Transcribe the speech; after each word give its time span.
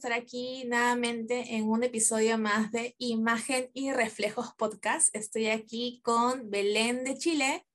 estar 0.00 0.12
aquí 0.14 0.64
nuevamente 0.64 1.56
en 1.56 1.68
un 1.68 1.84
episodio 1.84 2.38
más 2.38 2.72
de 2.72 2.94
Imagen 2.96 3.68
y 3.74 3.92
Reflejos 3.92 4.54
Podcast. 4.54 5.14
Estoy 5.14 5.48
aquí 5.48 6.00
con 6.02 6.48
Belén 6.48 7.04
de 7.04 7.18
Chile 7.18 7.66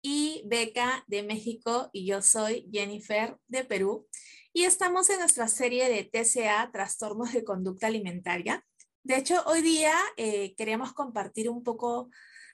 y 0.00 0.44
Beca 0.46 1.02
de 1.08 1.24
México 1.24 1.90
y 1.92 2.06
yo 2.06 2.22
soy 2.22 2.70
Jennifer 2.72 3.36
de 3.48 3.64
Perú. 3.64 4.06
Y 4.52 4.62
estamos 4.62 5.10
en 5.10 5.18
nuestra 5.18 5.48
serie 5.48 5.88
de 5.88 6.04
TCA, 6.04 6.70
Trastornos 6.70 7.32
de 7.32 7.42
Conducta 7.42 7.88
Alimentaria. 7.88 8.64
De 9.02 9.16
hecho, 9.16 9.42
hoy 9.46 9.60
día 9.60 9.92
eh, 10.16 10.54
queremos 10.54 10.92
compartir 10.92 11.50
un 11.50 11.64
poco 11.64 12.10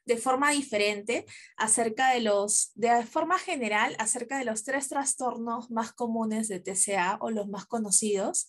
de 0.07 0.17
forma 0.17 0.53
diferente 0.53 1.27
acerca 1.59 2.15
de 2.15 2.23
los, 2.23 2.73
de 2.77 3.05
forma 3.05 3.39
general, 3.39 3.95
acerca 3.99 4.39
de 4.39 4.47
los 4.47 4.65
tres 4.65 4.89
trastornos 4.89 5.71
más 5.71 5.93
comunes 5.93 6.49
de 6.49 6.61
TCA 6.61 7.19
o 7.21 7.31
los 7.31 7.47
más 7.49 7.67
conocidos. 7.67 8.49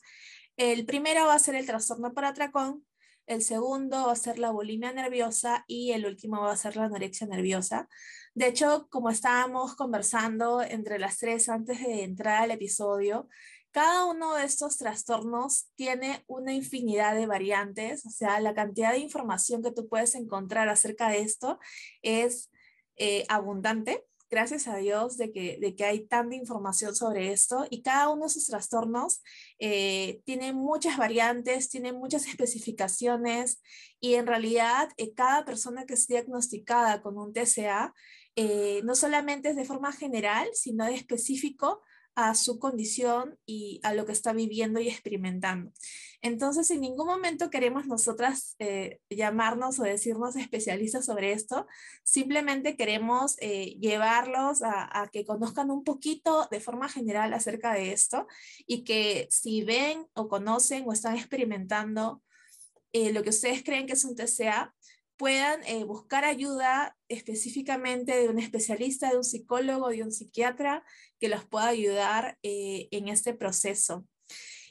El 0.58 0.86
primero 0.86 1.26
va 1.26 1.36
a 1.36 1.40
ser 1.40 1.56
el 1.56 1.66
trastorno 1.66 2.14
por 2.14 2.26
atracón, 2.26 2.86
el 3.26 3.42
segundo 3.42 4.08
va 4.08 4.12
a 4.12 4.18
ser 4.18 4.38
la 4.38 4.52
bulimia 4.52 4.92
nerviosa 4.92 5.64
y 5.68 5.92
el 5.92 6.06
último 6.06 6.42
va 6.42 6.52
a 6.52 6.58
ser 6.58 6.76
la 6.76 6.86
anorexia 6.86 7.26
nerviosa. 7.28 7.88
De 8.34 8.48
hecho, 8.48 8.88
como 8.90 9.10
estábamos 9.10 9.76
conversando 9.76 10.62
entre 10.62 11.00
las 11.00 11.18
tres 11.18 11.48
antes 11.50 11.80
de 11.80 12.04
entrar 12.04 12.44
al 12.44 12.52
episodio, 12.52 13.30
cada 13.72 14.06
uno 14.06 14.36
de 14.36 14.44
estos 14.44 14.78
trastornos 14.78 15.72
tiene 15.76 16.23
una 16.28 16.54
infinidad 16.54 17.16
de 17.16 17.26
variantes, 17.26 18.06
o 18.06 18.12
sea, 18.12 18.40
la 18.40 18.54
cantidad 18.54 18.92
de 18.92 19.00
información 19.00 19.64
que 19.64 19.72
tú 19.72 19.88
puedes 19.88 20.14
encontrar 20.14 20.70
acerca 20.70 21.10
de 21.10 21.22
esto 21.22 21.60
es 22.04 22.52
eh, 22.98 23.26
abundante. 23.30 24.06
Gracias 24.34 24.67
a 24.67 24.78
Dios 24.78 25.16
de 25.17 25.31
que, 25.31 25.59
de 25.62 25.76
que 25.76 25.86
hay 25.86 26.08
tanta 26.08 26.36
información 26.36 26.95
sobre 26.95 27.31
esto 27.31 27.67
y 27.70 27.84
cada 27.84 28.09
uno 28.09 28.22
de 28.22 28.30
esos 28.30 28.48
trastornos 28.48 29.22
eh, 29.59 30.22
tiene 30.26 30.53
muchas 30.53 30.98
variantes, 30.98 31.70
tiene 31.70 31.94
muchas 31.94 32.26
especificaciones 32.28 33.61
y 34.00 34.16
en 34.16 34.26
realidad 34.26 34.89
eh, 34.98 35.14
cada 35.14 35.45
persona 35.45 35.86
que 35.86 35.94
es 35.94 36.08
diagnosticada 36.08 37.04
con 37.04 37.20
un 37.20 37.31
TCA 37.31 37.94
no 38.84 38.95
solamente 38.95 39.50
es 39.50 39.56
de 39.56 39.66
forma 39.66 39.92
general, 39.92 40.50
sino 40.54 40.86
de 40.86 40.95
específico 40.95 41.84
a 42.16 42.36
su 42.36 42.59
condición 42.59 43.38
y 43.45 43.80
a 43.83 43.94
lo 43.94 44.06
que 44.06 44.11
está 44.11 44.33
viviendo 44.33 44.80
y 44.80 44.88
experimentando. 44.88 45.72
Entonces, 46.22 46.70
en 46.72 46.81
ningún 46.81 47.08
momento 47.08 47.50
queremos 47.50 47.88
nosotras 47.88 48.55
eh, 48.59 49.00
llamarnos 49.09 49.80
o 49.80 49.83
decirnos 49.83 50.36
especialistas 50.36 51.05
sobre 51.05 51.33
esto, 51.33 51.67
simplemente 52.03 52.78
queremos 52.78 53.36
eh, 53.39 53.78
llevarlos 53.80 54.61
a, 54.64 55.09
que 55.11 55.25
conozcan 55.25 55.72
un 55.72 55.83
poquito 55.83 56.47
de 56.50 56.59
forma 56.59 56.88
general 56.88 57.33
acerca 57.33 57.73
de 57.73 57.92
esto 57.92 58.27
y 58.66 58.83
que 58.83 59.27
si 59.30 59.64
ven 59.64 60.08
o 60.14 60.27
conocen 60.27 60.86
o 60.88 60.94
están 60.94 61.17
experimentando 61.17 62.22
eh, 62.94 63.11
lo 63.11 63.23
que 63.23 63.31
ustedes 63.31 63.64
creen 63.64 63.88
que 63.88 63.94
es 63.94 64.05
un 64.05 64.16
TCA, 64.16 64.73
puedan 65.24 65.64
eh, 65.64 65.86
buscar 65.86 66.26
ayuda 66.26 66.98
específicamente 67.08 68.14
de 68.14 68.28
un 68.28 68.40
especialista, 68.40 69.10
de 69.10 69.16
un 69.16 69.24
psicólogo, 69.24 69.88
de 69.88 70.04
un 70.04 70.12
psiquiatra 70.12 70.84
que 71.18 71.30
los 71.30 71.46
pueda 71.46 71.68
ayudar 71.68 72.38
eh, 72.44 72.90
en 72.92 73.08
este 73.08 73.34
proceso. 73.34 74.06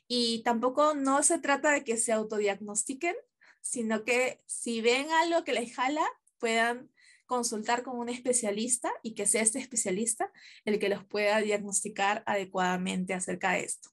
Y 0.07 0.43
tampoco 0.43 0.93
no 0.93 1.23
se 1.23 1.39
trata 1.39 1.73
de 1.73 1.85
que 1.85 1.97
se 1.97 2.13
autodiagnostiquen, 2.13 3.17
sino 3.63 4.05
que 4.05 4.43
si 4.45 4.83
ven 4.83 5.11
algo 5.23 5.43
que 5.43 5.55
les 5.55 5.75
jala, 5.75 6.07
puedan 6.39 6.91
consultar 7.25 7.83
con 7.83 7.99
un 7.99 8.11
especialista 8.11 8.93
y 9.03 9.15
que 9.15 9.25
sea 9.25 9.41
este 9.41 9.59
especialista 9.59 10.31
el 10.67 10.79
que 10.79 10.91
los 10.91 11.03
pueda 11.03 11.41
diagnosticar 11.41 12.23
adecuadamente 12.27 13.15
acerca 13.15 13.53
de 13.53 13.61
esto. 13.61 13.92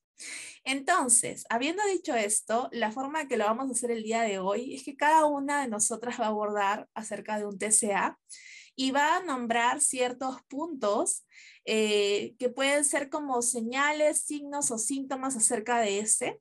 Entonces, 0.64 1.46
habiendo 1.50 1.84
dicho 1.86 2.16
esto, 2.16 2.70
la 2.72 2.92
forma 2.92 3.28
que 3.28 3.38
lo 3.38 3.46
vamos 3.46 3.70
a 3.70 3.72
hacer 3.72 3.92
el 3.92 4.04
día 4.04 4.22
de 4.22 4.40
hoy 4.40 4.76
es 4.76 4.84
que 4.84 4.96
cada 4.96 5.26
una 5.26 5.62
de 5.62 5.68
nosotras 5.68 6.20
va 6.20 6.26
a 6.26 6.30
abordar 6.30 6.88
acerca 6.94 7.38
de 7.38 7.46
un 7.46 7.58
TCA 7.58 8.20
y 8.76 8.92
va 8.92 9.18
a 9.18 9.24
nombrar 9.24 9.82
ciertos 9.82 10.42
puntos 10.48 11.26
eh, 11.66 12.36
que 12.40 12.50
pueden 12.50 12.86
ser 12.86 13.10
como 13.10 13.42
señales, 13.42 14.22
signos 14.22 14.72
o 14.72 14.78
síntomas 14.78 15.36
acerca 15.36 15.80
de 15.80 16.00
ese. 16.00 16.40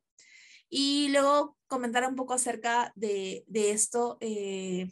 Y 0.70 1.08
luego 1.08 1.56
comentar 1.66 2.06
un 2.08 2.14
poco 2.14 2.34
acerca 2.34 2.92
de, 2.94 3.44
esto 3.52 4.18
eh, 4.20 4.90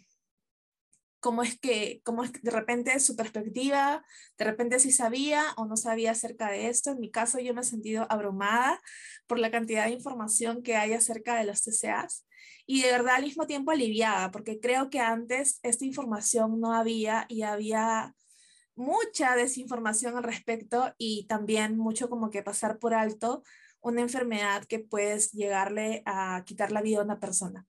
cómo 1.20 1.42
es 1.42 1.58
que, 1.58 2.00
cómo 2.04 2.24
es 2.24 2.32
de 2.32 2.50
repente 2.50 2.98
su 3.00 3.16
perspectiva, 3.16 4.04
de 4.38 4.44
repente 4.44 4.78
si 4.78 4.92
sabía 4.92 5.44
o 5.56 5.66
no 5.66 5.76
sabía 5.76 6.12
acerca 6.12 6.50
de 6.50 6.68
esto. 6.68 6.90
En 6.90 7.00
mi 7.00 7.10
caso 7.10 7.38
yo 7.38 7.54
me 7.54 7.62
he 7.62 7.64
sentido 7.64 8.06
abrumada 8.10 8.80
por 9.26 9.38
la 9.38 9.50
cantidad 9.50 9.86
de 9.86 9.92
información 9.92 10.62
que 10.62 10.76
hay 10.76 10.92
acerca 10.92 11.36
de 11.36 11.44
los 11.44 11.62
TCAs 11.62 12.26
y 12.66 12.82
de 12.82 12.90
verdad 12.90 13.16
al 13.16 13.24
mismo 13.24 13.46
tiempo 13.46 13.70
aliviada, 13.70 14.30
porque 14.30 14.60
creo 14.60 14.90
que 14.90 15.00
antes 15.00 15.60
esta 15.62 15.84
información 15.84 16.60
no 16.60 16.74
había 16.74 17.26
y 17.28 17.42
había 17.42 18.14
mucha 18.74 19.34
desinformación 19.36 20.16
al 20.16 20.24
respecto 20.24 20.94
y 20.98 21.26
también 21.26 21.78
mucho 21.78 22.10
como 22.10 22.30
que 22.30 22.42
pasar 22.42 22.78
por 22.78 22.92
alto 22.92 23.42
una 23.86 24.00
enfermedad 24.00 24.64
que 24.64 24.80
puedes 24.80 25.30
llegarle 25.30 26.02
a 26.06 26.42
quitar 26.44 26.72
la 26.72 26.82
vida 26.82 26.98
a 26.98 27.04
una 27.04 27.20
persona. 27.20 27.64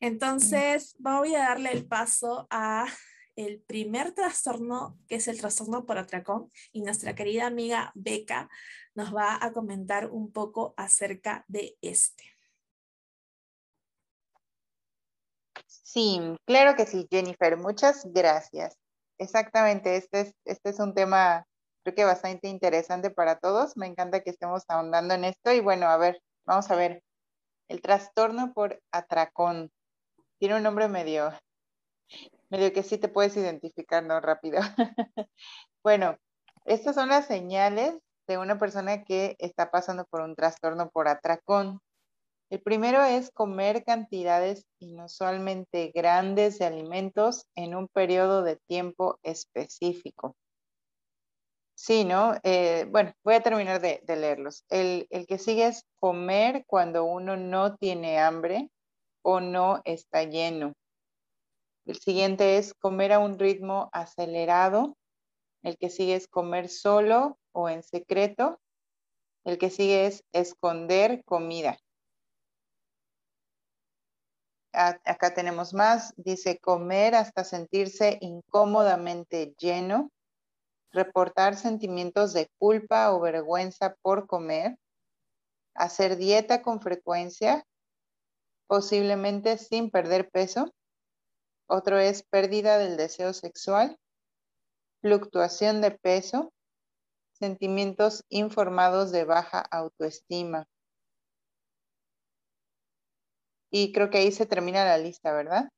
Entonces, 0.00 0.94
voy 0.98 1.34
a 1.34 1.38
darle 1.38 1.72
el 1.72 1.86
paso 1.86 2.46
a 2.50 2.86
el 3.36 3.62
primer 3.62 4.12
trastorno, 4.12 4.98
que 5.08 5.14
es 5.14 5.28
el 5.28 5.40
trastorno 5.40 5.86
por 5.86 5.96
atracón, 5.96 6.50
y 6.72 6.82
nuestra 6.82 7.14
querida 7.14 7.46
amiga 7.46 7.90
Beca 7.94 8.50
nos 8.94 9.14
va 9.16 9.42
a 9.42 9.52
comentar 9.52 10.10
un 10.10 10.30
poco 10.30 10.74
acerca 10.76 11.46
de 11.48 11.78
este. 11.80 12.24
Sí, 15.66 16.20
claro 16.44 16.76
que 16.76 16.84
sí, 16.84 17.08
Jennifer. 17.10 17.56
Muchas 17.56 18.06
gracias. 18.12 18.76
Exactamente, 19.16 19.96
este 19.96 20.20
es, 20.20 20.34
este 20.44 20.68
es 20.68 20.78
un 20.80 20.92
tema 20.92 21.46
creo 21.82 21.94
que 21.94 22.04
bastante 22.04 22.48
interesante 22.48 23.10
para 23.10 23.38
todos. 23.38 23.76
Me 23.76 23.86
encanta 23.86 24.20
que 24.20 24.30
estemos 24.30 24.64
ahondando 24.68 25.14
en 25.14 25.24
esto. 25.24 25.52
Y 25.52 25.60
bueno, 25.60 25.86
a 25.86 25.96
ver, 25.96 26.20
vamos 26.46 26.70
a 26.70 26.76
ver. 26.76 27.02
El 27.68 27.80
trastorno 27.80 28.52
por 28.52 28.80
atracón. 28.92 29.70
Tiene 30.38 30.56
un 30.56 30.62
nombre 30.62 30.88
medio, 30.88 31.32
medio 32.50 32.72
que 32.72 32.82
sí 32.82 32.98
te 32.98 33.08
puedes 33.08 33.36
identificar, 33.36 34.02
¿no? 34.02 34.20
Rápido. 34.20 34.60
bueno, 35.84 36.16
estas 36.64 36.94
son 36.94 37.08
las 37.08 37.26
señales 37.26 37.94
de 38.26 38.38
una 38.38 38.58
persona 38.58 39.04
que 39.04 39.36
está 39.38 39.70
pasando 39.70 40.04
por 40.06 40.20
un 40.20 40.34
trastorno 40.34 40.90
por 40.90 41.08
atracón. 41.08 41.80
El 42.50 42.60
primero 42.60 43.02
es 43.02 43.30
comer 43.30 43.84
cantidades 43.84 44.66
inusualmente 44.78 45.90
grandes 45.94 46.58
de 46.58 46.66
alimentos 46.66 47.46
en 47.54 47.74
un 47.74 47.88
periodo 47.88 48.42
de 48.42 48.56
tiempo 48.68 49.18
específico. 49.22 50.36
Sí, 51.84 52.04
¿no? 52.04 52.34
Eh, 52.44 52.86
bueno, 52.90 53.12
voy 53.24 53.34
a 53.34 53.42
terminar 53.42 53.80
de, 53.80 54.00
leerlos. 54.06 54.64
El, 54.68 55.08
el, 55.10 55.26
que 55.26 55.36
sigue 55.36 55.66
es 55.66 55.84
comer 55.98 56.62
cuando 56.68 57.02
uno 57.02 57.36
no 57.36 57.76
tiene 57.76 58.20
hambre 58.20 58.70
o 59.22 59.40
no 59.40 59.82
está 59.84 60.22
lleno. 60.22 60.74
El 61.84 61.98
siguiente 61.98 62.58
es 62.58 62.72
comer 62.72 63.12
a 63.12 63.18
un 63.18 63.36
ritmo 63.36 63.90
acelerado. 63.92 64.96
El 65.64 65.76
que 65.76 65.90
sigue 65.90 66.14
es 66.14 66.28
comer 66.28 66.68
solo 66.68 67.36
o 67.50 67.68
en 67.68 67.82
secreto. 67.82 68.60
El 69.42 69.58
que 69.58 69.68
sigue 69.68 70.06
es 70.06 70.22
esconder 70.32 71.24
comida. 71.24 71.78
Acá 74.72 75.34
tenemos 75.34 75.74
más. 75.74 76.14
Dice 76.16 76.60
comer 76.60 77.16
hasta 77.16 77.42
sentirse 77.42 78.18
incómodamente 78.20 79.52
lleno 79.58 80.12
reportar 80.92 81.56
sentimientos 81.56 82.32
de 82.32 82.48
culpa 82.58 83.12
o 83.12 83.20
vergüenza 83.20 83.96
por 84.02 84.26
comer, 84.26 84.76
hacer 85.74 86.16
dieta 86.16 86.62
con 86.62 86.80
frecuencia, 86.80 87.64
posiblemente 88.66 89.58
sin 89.58 89.90
perder 89.90 90.30
peso. 90.30 90.72
Otro 91.66 91.98
es 91.98 92.22
pérdida 92.22 92.78
del 92.78 92.96
deseo 92.96 93.32
sexual, 93.32 93.98
fluctuación 95.00 95.80
de 95.80 95.90
peso, 95.92 96.52
sentimientos 97.32 98.24
informados 98.28 99.10
de 99.12 99.24
baja 99.24 99.60
autoestima. 99.60 100.66
Y 103.70 103.92
creo 103.92 104.10
que 104.10 104.18
ahí 104.18 104.32
se 104.32 104.44
termina 104.44 104.84
la 104.84 104.98
lista, 104.98 105.32
¿verdad? 105.32 105.70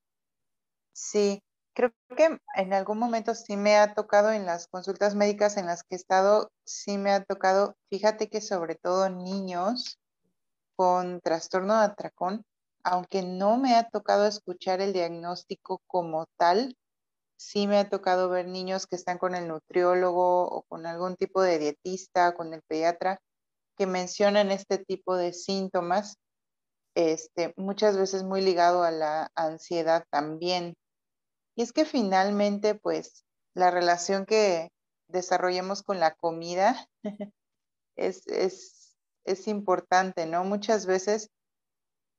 Sí, 0.93 1.44
Creo 1.75 1.93
que 2.17 2.38
en 2.56 2.73
algún 2.73 2.99
momento 2.99 3.35
sí 3.35 3.56
me 3.56 3.76
ha 3.76 3.94
tocado 3.94 4.31
en 4.31 4.47
las 4.47 4.69
consultas 4.69 5.17
médicas 5.17 5.56
en 5.56 5.67
las 5.67 5.82
que 5.82 5.97
he 5.97 5.99
estado, 5.99 6.50
sí 6.65 6.99
me 6.99 7.11
ha 7.11 7.25
tocado, 7.25 7.75
fíjate 7.91 8.29
que 8.29 8.41
sobre 8.41 8.76
todo 8.76 9.11
niños 9.11 9.99
con 10.76 11.21
trastorno 11.21 11.76
de 11.79 11.87
atracón, 11.87 12.44
aunque 12.85 13.23
no 13.23 13.56
me 13.59 13.75
ha 13.75 13.88
tocado 13.88 14.26
escuchar 14.26 14.81
el 14.81 14.93
diagnóstico 14.93 15.81
como 15.88 16.26
tal, 16.37 16.76
sí 17.37 17.67
me 17.67 17.79
ha 17.79 17.88
tocado 17.88 18.29
ver 18.29 18.47
niños 18.47 18.87
que 18.87 18.97
están 18.97 19.19
con 19.19 19.35
el 19.35 19.49
nutriólogo 19.49 20.44
o 20.44 20.62
con 20.69 20.87
algún 20.87 21.17
tipo 21.17 21.43
de 21.43 21.59
dietista, 21.59 22.35
con 22.35 22.55
el 22.55 22.62
pediatra, 22.62 23.19
que 23.77 23.87
mencionan 23.87 24.53
este 24.53 24.79
tipo 24.79 25.17
de 25.17 25.32
síntomas, 25.32 26.19
este, 26.94 27.53
muchas 27.56 27.97
veces 27.97 28.23
muy 28.23 28.41
ligado 28.41 28.85
a 28.85 28.93
la 28.93 29.29
ansiedad 29.35 30.05
también. 30.11 30.75
Y 31.56 31.62
es 31.62 31.73
que 31.73 31.85
finalmente, 31.85 32.75
pues, 32.75 33.25
la 33.55 33.71
relación 33.71 34.27
que 34.27 34.71
desarrollemos 35.09 35.83
con 35.83 36.01
la 36.01 36.15
comida 36.15 36.89
es, 37.97 38.27
es, 38.27 38.97
es 39.25 39.49
importante, 39.49 40.27
¿no? 40.27 40.45
Muchas 40.45 40.87
veces 40.87 41.31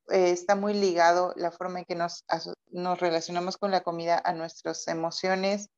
eh, 0.10 0.32
está 0.32 0.56
muy 0.56 0.74
ligado 0.74 1.34
la 1.36 1.52
forma 1.52 1.80
en 1.80 1.86
que 1.86 1.96
nos, 1.96 2.24
nos 2.68 3.00
relacionamos 3.00 3.58
con 3.58 3.72
la 3.72 3.82
comida 3.82 4.22
a 4.24 4.34
nuestras 4.34 4.88
emociones, 4.88 5.70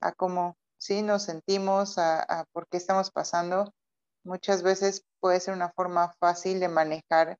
a 0.00 0.12
cómo 0.12 0.56
sí 0.78 1.02
nos 1.02 1.24
sentimos, 1.24 1.98
a, 1.98 2.20
a 2.22 2.44
por 2.52 2.68
qué 2.68 2.76
estamos 2.76 3.10
pasando. 3.10 3.72
Muchas 4.22 4.62
veces 4.62 5.04
puede 5.18 5.40
ser 5.40 5.54
una 5.54 5.72
forma 5.72 6.12
fácil 6.20 6.60
de 6.60 6.68
manejar 6.68 7.38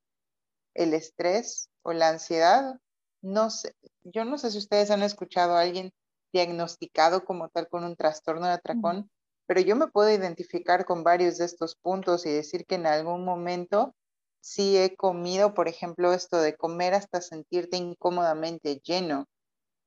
el 0.75 0.95
estrés 0.95 1.69
o 1.83 1.93
la 1.93 2.09
ansiedad. 2.09 2.79
No 3.23 3.51
sé, 3.51 3.75
yo 4.03 4.25
no 4.25 4.39
sé 4.39 4.51
si 4.51 4.59
ustedes 4.59 4.91
han 4.91 5.03
escuchado 5.03 5.55
a 5.55 5.61
alguien 5.61 5.93
diagnosticado 6.33 7.25
como 7.25 7.49
tal 7.49 7.69
con 7.69 7.85
un 7.85 7.97
trastorno 7.97 8.47
de 8.47 8.53
atracón, 8.53 9.11
pero 9.47 9.61
yo 9.61 9.77
me 9.77 9.89
puedo 9.89 10.11
identificar 10.11 10.85
con 10.85 11.03
varios 11.03 11.39
de 11.39 11.45
estos 11.45 11.75
puntos 11.75 12.25
y 12.25 12.31
decir 12.31 12.65
que 12.67 12.77
en 12.77 12.87
algún 12.87 13.25
momento 13.25 13.95
sí 14.41 14.79
he 14.79 14.97
comido, 14.97 15.55
por 15.55 15.69
ejemplo, 15.69 16.13
esto 16.13 16.41
de 16.41 16.57
comer 16.57 16.95
hasta 16.95 17.21
sentirte 17.21 17.77
incómodamente 17.77 18.81
lleno, 18.85 19.27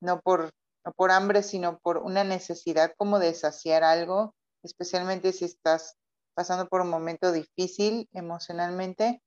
no 0.02 0.20
por, 0.22 0.52
no 0.86 0.92
por 0.92 1.12
hambre, 1.12 1.44
sino 1.44 1.80
por 1.80 1.98
una 1.98 2.24
necesidad 2.24 2.94
como 2.98 3.20
de 3.20 3.34
saciar 3.34 3.84
algo, 3.84 4.36
especialmente 4.64 5.32
si 5.32 5.46
estás 5.46 5.96
pasando 6.36 6.68
por 6.68 6.82
un 6.82 6.90
momento 6.90 7.32
difícil 7.32 8.10
emocionalmente. 8.12 9.24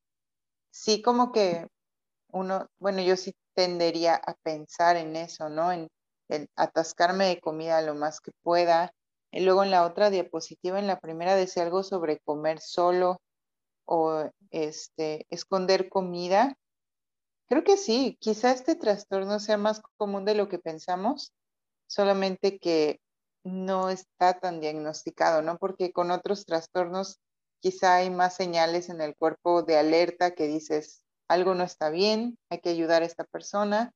Sí, 0.70 1.02
como 1.02 1.32
que 1.32 1.66
uno, 2.30 2.68
bueno, 2.78 3.00
yo 3.02 3.16
sí 3.16 3.34
tendería 3.56 4.14
a 4.14 4.34
pensar 4.34 4.96
en 4.96 5.16
eso, 5.16 5.48
¿no? 5.48 5.72
En 5.72 5.88
atascarme 6.54 7.26
de 7.26 7.40
comida 7.40 7.80
lo 7.82 7.94
más 7.94 8.20
que 8.20 8.30
pueda, 8.42 8.92
y 9.32 9.40
luego 9.40 9.64
en 9.64 9.70
la 9.70 9.84
otra 9.84 10.10
diapositiva, 10.10 10.78
en 10.78 10.86
la 10.86 11.00
primera, 11.00 11.34
decía 11.34 11.64
algo 11.64 11.82
sobre 11.82 12.20
comer 12.20 12.60
solo 12.60 13.20
o 13.84 14.30
este, 14.50 15.26
esconder 15.30 15.88
comida. 15.88 16.56
Creo 17.48 17.64
que 17.64 17.76
sí, 17.76 18.16
quizá 18.20 18.52
este 18.52 18.74
trastorno 18.74 19.38
sea 19.40 19.56
más 19.56 19.80
común 19.96 20.24
de 20.24 20.34
lo 20.34 20.48
que 20.48 20.58
pensamos, 20.58 21.32
solamente 21.86 22.58
que 22.58 23.00
no 23.44 23.90
está 23.90 24.38
tan 24.40 24.60
diagnosticado, 24.60 25.42
¿no? 25.42 25.58
Porque 25.58 25.92
con 25.92 26.10
otros 26.10 26.44
trastornos 26.44 27.20
quizá 27.60 27.96
hay 27.96 28.10
más 28.10 28.34
señales 28.34 28.88
en 28.88 29.00
el 29.00 29.14
cuerpo 29.14 29.62
de 29.62 29.76
alerta 29.76 30.34
que 30.34 30.46
dices, 30.46 31.02
algo 31.28 31.54
no 31.54 31.64
está 31.64 31.90
bien, 31.90 32.38
hay 32.50 32.60
que 32.60 32.70
ayudar 32.70 33.02
a 33.02 33.06
esta 33.06 33.24
persona, 33.24 33.92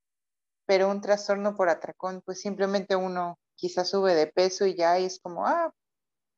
pero 0.67 0.89
un 0.89 1.01
trastorno 1.01 1.57
por 1.57 1.69
atracón, 1.69 2.23
pues 2.25 2.41
simplemente 2.41 2.97
uno 2.97 3.39
quizás 3.57 3.91
sube 3.91 4.15
de 4.15 4.27
peso 4.27 4.67
y 4.67 4.75
ya 4.75 4.99
es 4.99 5.21
como, 5.21 5.47
ah, 5.47 5.73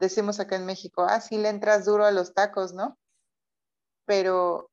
decimos 0.00 0.40
acá 0.40 0.56
en 0.56 0.66
México, 0.66 1.04
ah, 1.08 1.20
sí 1.20 1.38
le 1.38 1.48
entras 1.48 1.84
duro 1.84 2.04
a 2.04 2.10
los 2.10 2.34
tacos, 2.34 2.72
¿no? 2.72 2.98
Pero, 4.06 4.70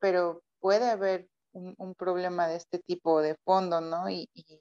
pero 0.00 0.42
puede 0.58 0.90
haber 0.90 1.28
un, 1.52 1.94
problema 1.94 2.48
de 2.48 2.56
este 2.56 2.80
tipo 2.80 3.22
de 3.22 3.36
fondo, 3.44 3.80
¿no? 3.80 4.10
Y, 4.10 4.28
y, 4.34 4.60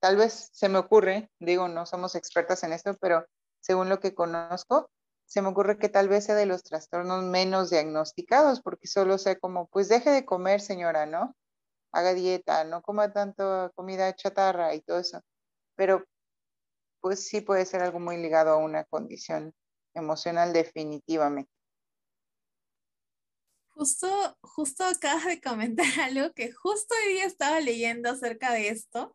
tal 0.00 0.16
vez 0.16 0.50
se 0.52 0.68
me 0.68 0.78
ocurre, 0.78 1.30
digo, 1.40 1.66
no 1.68 1.86
somos 1.86 2.14
expertas 2.14 2.62
en 2.62 2.72
esto, 2.72 2.96
pero 3.00 3.26
según 3.60 3.88
lo 3.88 3.98
que 3.98 4.14
conozco, 4.14 4.90
se 5.34 5.42
me 5.42 5.48
ocurre 5.48 5.78
que 5.78 5.88
tal 5.88 6.08
vez 6.08 6.26
sea 6.26 6.36
de 6.36 6.46
los 6.46 6.62
trastornos 6.62 7.24
menos 7.24 7.68
diagnosticados, 7.68 8.60
porque 8.62 8.86
solo 8.86 9.18
sea 9.18 9.36
como, 9.36 9.66
pues 9.66 9.88
deje 9.88 10.10
de 10.10 10.24
comer, 10.24 10.60
señora, 10.60 11.06
¿no? 11.06 11.34
Haga 11.90 12.14
dieta, 12.14 12.62
no 12.62 12.82
coma 12.82 13.12
tanto 13.12 13.72
comida 13.74 14.14
chatarra 14.14 14.76
y 14.76 14.82
todo 14.82 15.00
eso. 15.00 15.22
Pero 15.74 16.04
pues 17.00 17.26
sí 17.26 17.40
puede 17.40 17.66
ser 17.66 17.82
algo 17.82 17.98
muy 17.98 18.16
ligado 18.16 18.52
a 18.52 18.58
una 18.58 18.84
condición 18.84 19.52
emocional 19.92 20.52
definitivamente. 20.52 21.50
Justo, 23.70 24.38
justo 24.40 24.84
acabas 24.84 25.24
de 25.24 25.40
comentar 25.40 25.84
algo 26.00 26.32
que 26.32 26.52
justo 26.52 26.94
hoy 26.94 27.14
día 27.14 27.24
estaba 27.24 27.58
leyendo 27.58 28.08
acerca 28.08 28.52
de 28.52 28.68
esto, 28.68 29.12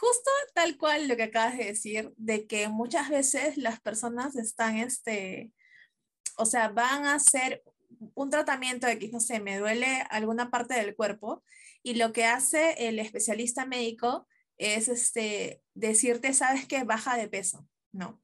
justo 0.00 0.30
tal 0.54 0.76
cual 0.76 1.08
lo 1.08 1.16
que 1.16 1.24
acabas 1.24 1.56
de 1.56 1.64
decir, 1.64 2.12
de 2.16 2.46
que 2.46 2.68
muchas 2.68 3.08
veces 3.08 3.56
las 3.56 3.80
personas 3.80 4.36
están, 4.36 4.76
este, 4.76 5.52
o 6.36 6.46
sea, 6.46 6.68
van 6.68 7.06
a 7.06 7.14
hacer 7.14 7.62
un 8.14 8.30
tratamiento 8.30 8.86
de 8.86 8.98
que, 8.98 9.08
no 9.08 9.20
sé, 9.20 9.40
me 9.40 9.58
duele 9.58 10.02
alguna 10.10 10.50
parte 10.50 10.74
del 10.74 10.94
cuerpo 10.94 11.42
y 11.82 11.94
lo 11.94 12.12
que 12.12 12.24
hace 12.24 12.88
el 12.88 12.98
especialista 12.98 13.66
médico 13.66 14.26
es 14.58 14.88
este, 14.88 15.62
decirte, 15.74 16.34
sabes 16.34 16.66
que 16.66 16.84
baja 16.84 17.16
de 17.16 17.28
peso, 17.28 17.66
¿no? 17.92 18.20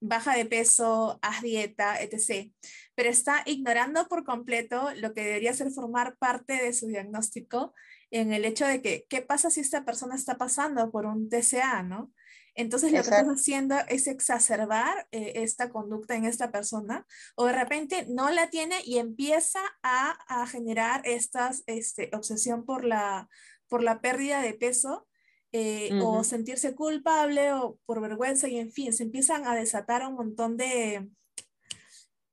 Baja 0.00 0.34
de 0.34 0.46
peso, 0.46 1.18
haz 1.22 1.42
dieta, 1.42 2.00
etc. 2.00 2.52
Pero 2.94 3.10
está 3.10 3.42
ignorando 3.44 4.06
por 4.08 4.24
completo 4.24 4.90
lo 4.96 5.12
que 5.12 5.24
debería 5.24 5.52
ser 5.52 5.70
formar 5.70 6.16
parte 6.16 6.54
de 6.54 6.72
su 6.72 6.86
diagnóstico 6.86 7.74
en 8.10 8.32
el 8.32 8.44
hecho 8.44 8.66
de 8.66 8.82
que, 8.82 9.06
¿qué 9.08 9.22
pasa 9.22 9.50
si 9.50 9.60
esta 9.60 9.84
persona 9.84 10.14
está 10.14 10.36
pasando 10.36 10.90
por 10.90 11.06
un 11.06 11.28
TCA, 11.28 11.82
¿no? 11.82 12.12
Entonces 12.54 12.90
lo 12.90 12.96
que 12.96 13.02
estás 13.02 13.26
haciendo 13.26 13.76
es 13.88 14.06
exacerbar 14.06 15.06
eh, 15.12 15.32
esta 15.36 15.70
conducta 15.70 16.16
en 16.16 16.24
esta 16.24 16.50
persona 16.50 17.06
o 17.36 17.46
de 17.46 17.52
repente 17.52 18.06
no 18.08 18.28
la 18.30 18.50
tiene 18.50 18.76
y 18.84 18.98
empieza 18.98 19.60
a, 19.82 20.18
a 20.28 20.46
generar 20.46 21.02
esta 21.04 21.52
este, 21.66 22.10
obsesión 22.12 22.64
por 22.64 22.84
la, 22.84 23.28
por 23.68 23.82
la 23.82 24.00
pérdida 24.00 24.42
de 24.42 24.54
peso 24.54 25.06
eh, 25.52 25.90
o 26.02 26.22
sentirse 26.22 26.74
culpable 26.74 27.52
o 27.52 27.78
por 27.84 28.00
vergüenza 28.00 28.48
y 28.48 28.58
en 28.58 28.70
fin, 28.70 28.92
se 28.92 29.02
empiezan 29.02 29.46
a 29.46 29.54
desatar 29.54 30.06
un 30.06 30.14
montón 30.14 30.56
de 30.56 31.08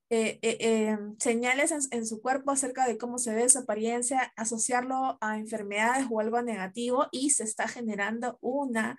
eh, 0.09 0.39
eh, 0.42 0.98
señales 1.19 1.74
en, 1.92 2.06
su 2.06 2.21
cuerpo 2.21 2.51
acerca 2.51 2.87
de 2.87 2.97
cómo 2.97 3.18
se 3.18 3.33
ve 3.33 3.49
su 3.49 3.59
apariencia, 3.59 4.33
asociarlo 4.35 5.18
a 5.21 5.37
enfermedades 5.37 6.07
o 6.09 6.19
algo 6.19 6.42
negativo 6.42 7.07
y 7.11 7.31
se 7.31 7.44
está 7.44 7.68
generando 7.68 8.37
una, 8.42 8.97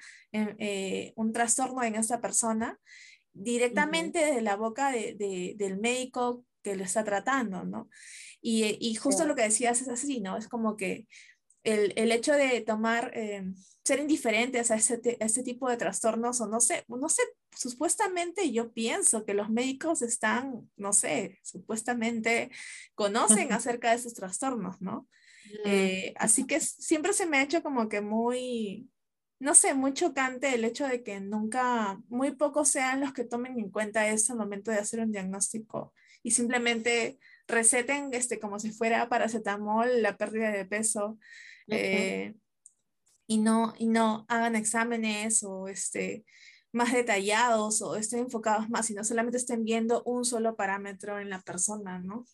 un 1.16 1.32
trastorno 1.32 1.82
en 1.82 1.94
esa 1.94 2.20
persona 2.20 2.78
directamente 3.32 4.18
desde 4.18 4.42
la 4.42 4.56
boca 4.56 4.90
de, 4.90 5.54
del 5.56 5.78
médico 5.78 6.44
que 6.62 6.76
lo 6.76 6.84
está 6.84 7.04
tratando, 7.04 7.64
¿no? 7.64 7.88
Y, 8.40 8.76
y 8.80 8.94
justo 8.96 9.26
lo 9.26 9.34
que 9.34 9.42
decías 9.42 9.80
es 9.80 9.88
así, 9.88 10.20
¿no? 10.20 10.36
Es 10.36 10.48
como 10.48 10.76
que 10.76 11.06
el, 11.64 11.92
el 11.96 12.12
hecho 12.12 12.32
de 12.32 12.60
tomar, 12.60 13.10
eh, 13.14 13.44
ser 13.84 14.00
indiferentes 14.00 14.70
a 14.70 14.76
este, 14.76 15.22
este 15.24 15.42
tipo 15.42 15.68
de 15.68 15.76
trastornos, 15.76 16.40
o 16.40 16.46
no 16.46 16.60
sé, 16.60 16.84
no 16.88 17.08
sé, 17.08 17.22
supuestamente 17.56 18.52
yo 18.52 18.72
pienso 18.72 19.24
que 19.24 19.34
los 19.34 19.50
médicos 19.50 20.02
están, 20.02 20.70
no 20.76 20.92
sé, 20.92 21.38
supuestamente 21.42 22.50
conocen 22.94 23.52
acerca 23.52 23.90
de 23.90 23.96
esos 23.96 24.14
trastornos, 24.14 24.80
¿no? 24.80 25.08
Eh, 25.64 26.14
así 26.18 26.46
que 26.46 26.60
siempre 26.60 27.12
se 27.12 27.26
me 27.26 27.38
ha 27.38 27.42
hecho 27.42 27.62
como 27.62 27.88
que 27.88 28.00
muy, 28.00 28.90
no 29.40 29.54
sé, 29.54 29.74
muy 29.74 29.94
chocante 29.94 30.54
el 30.54 30.64
hecho 30.64 30.86
de 30.86 31.02
que 31.02 31.20
nunca, 31.20 32.00
muy 32.08 32.32
pocos 32.32 32.68
sean 32.68 33.00
los 33.00 33.12
que 33.12 33.24
tomen 33.24 33.58
en 33.58 33.70
cuenta 33.70 34.08
eso 34.08 34.32
al 34.32 34.38
momento 34.38 34.70
de 34.70 34.78
hacer 34.78 35.00
un 35.00 35.12
diagnóstico 35.12 35.94
y 36.22 36.32
simplemente 36.32 37.18
receten 37.48 38.10
este, 38.12 38.38
como 38.38 38.58
si 38.60 38.70
fuera 38.70 39.08
paracetamol, 39.08 40.02
la 40.02 40.16
pérdida 40.16 40.52
de 40.52 40.66
peso, 40.66 41.18
eh, 41.66 42.34
y, 43.26 43.38
no, 43.38 43.74
y 43.78 43.86
no 43.86 44.24
hagan 44.28 44.54
exámenes 44.54 45.42
o 45.42 45.68
este, 45.68 46.24
más 46.72 46.92
detallados 46.92 47.82
o 47.82 47.96
estén 47.96 48.20
enfocados 48.20 48.68
más, 48.68 48.86
sino 48.86 49.02
solamente 49.02 49.38
estén 49.38 49.64
viendo 49.64 50.02
un 50.04 50.24
solo 50.24 50.56
parámetro 50.56 51.18
en 51.18 51.30
la 51.30 51.40
persona, 51.40 51.98
¿no? 51.98 52.24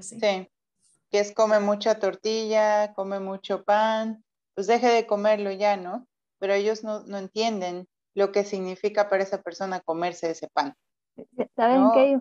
sí. 0.00 0.18
que 0.20 0.48
es 1.20 1.32
come 1.32 1.60
mucha 1.60 1.98
tortilla, 1.98 2.92
come 2.94 3.20
mucho 3.20 3.64
pan, 3.64 4.22
pues 4.54 4.66
deje 4.66 4.88
de 4.88 5.06
comerlo 5.06 5.50
ya, 5.52 5.76
¿no? 5.76 6.06
Pero 6.38 6.52
ellos 6.52 6.84
no, 6.84 7.00
no 7.04 7.18
entienden 7.18 7.88
lo 8.14 8.32
que 8.32 8.44
significa 8.44 9.08
para 9.08 9.22
esa 9.22 9.42
persona 9.42 9.80
comerse 9.80 10.30
ese 10.30 10.48
pan. 10.48 10.74
¿Saben 11.56 11.88
qué? 11.94 12.20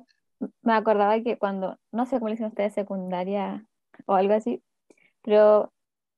Me 0.61 0.73
acordaba 0.73 1.19
que 1.21 1.37
cuando, 1.37 1.77
no 1.91 2.05
sé 2.05 2.17
cómo 2.17 2.27
le 2.27 2.33
dicen 2.33 2.47
ustedes, 2.47 2.73
secundaria 2.73 3.65
o 4.05 4.13
algo 4.13 4.33
así, 4.33 4.63
pero 5.23 5.73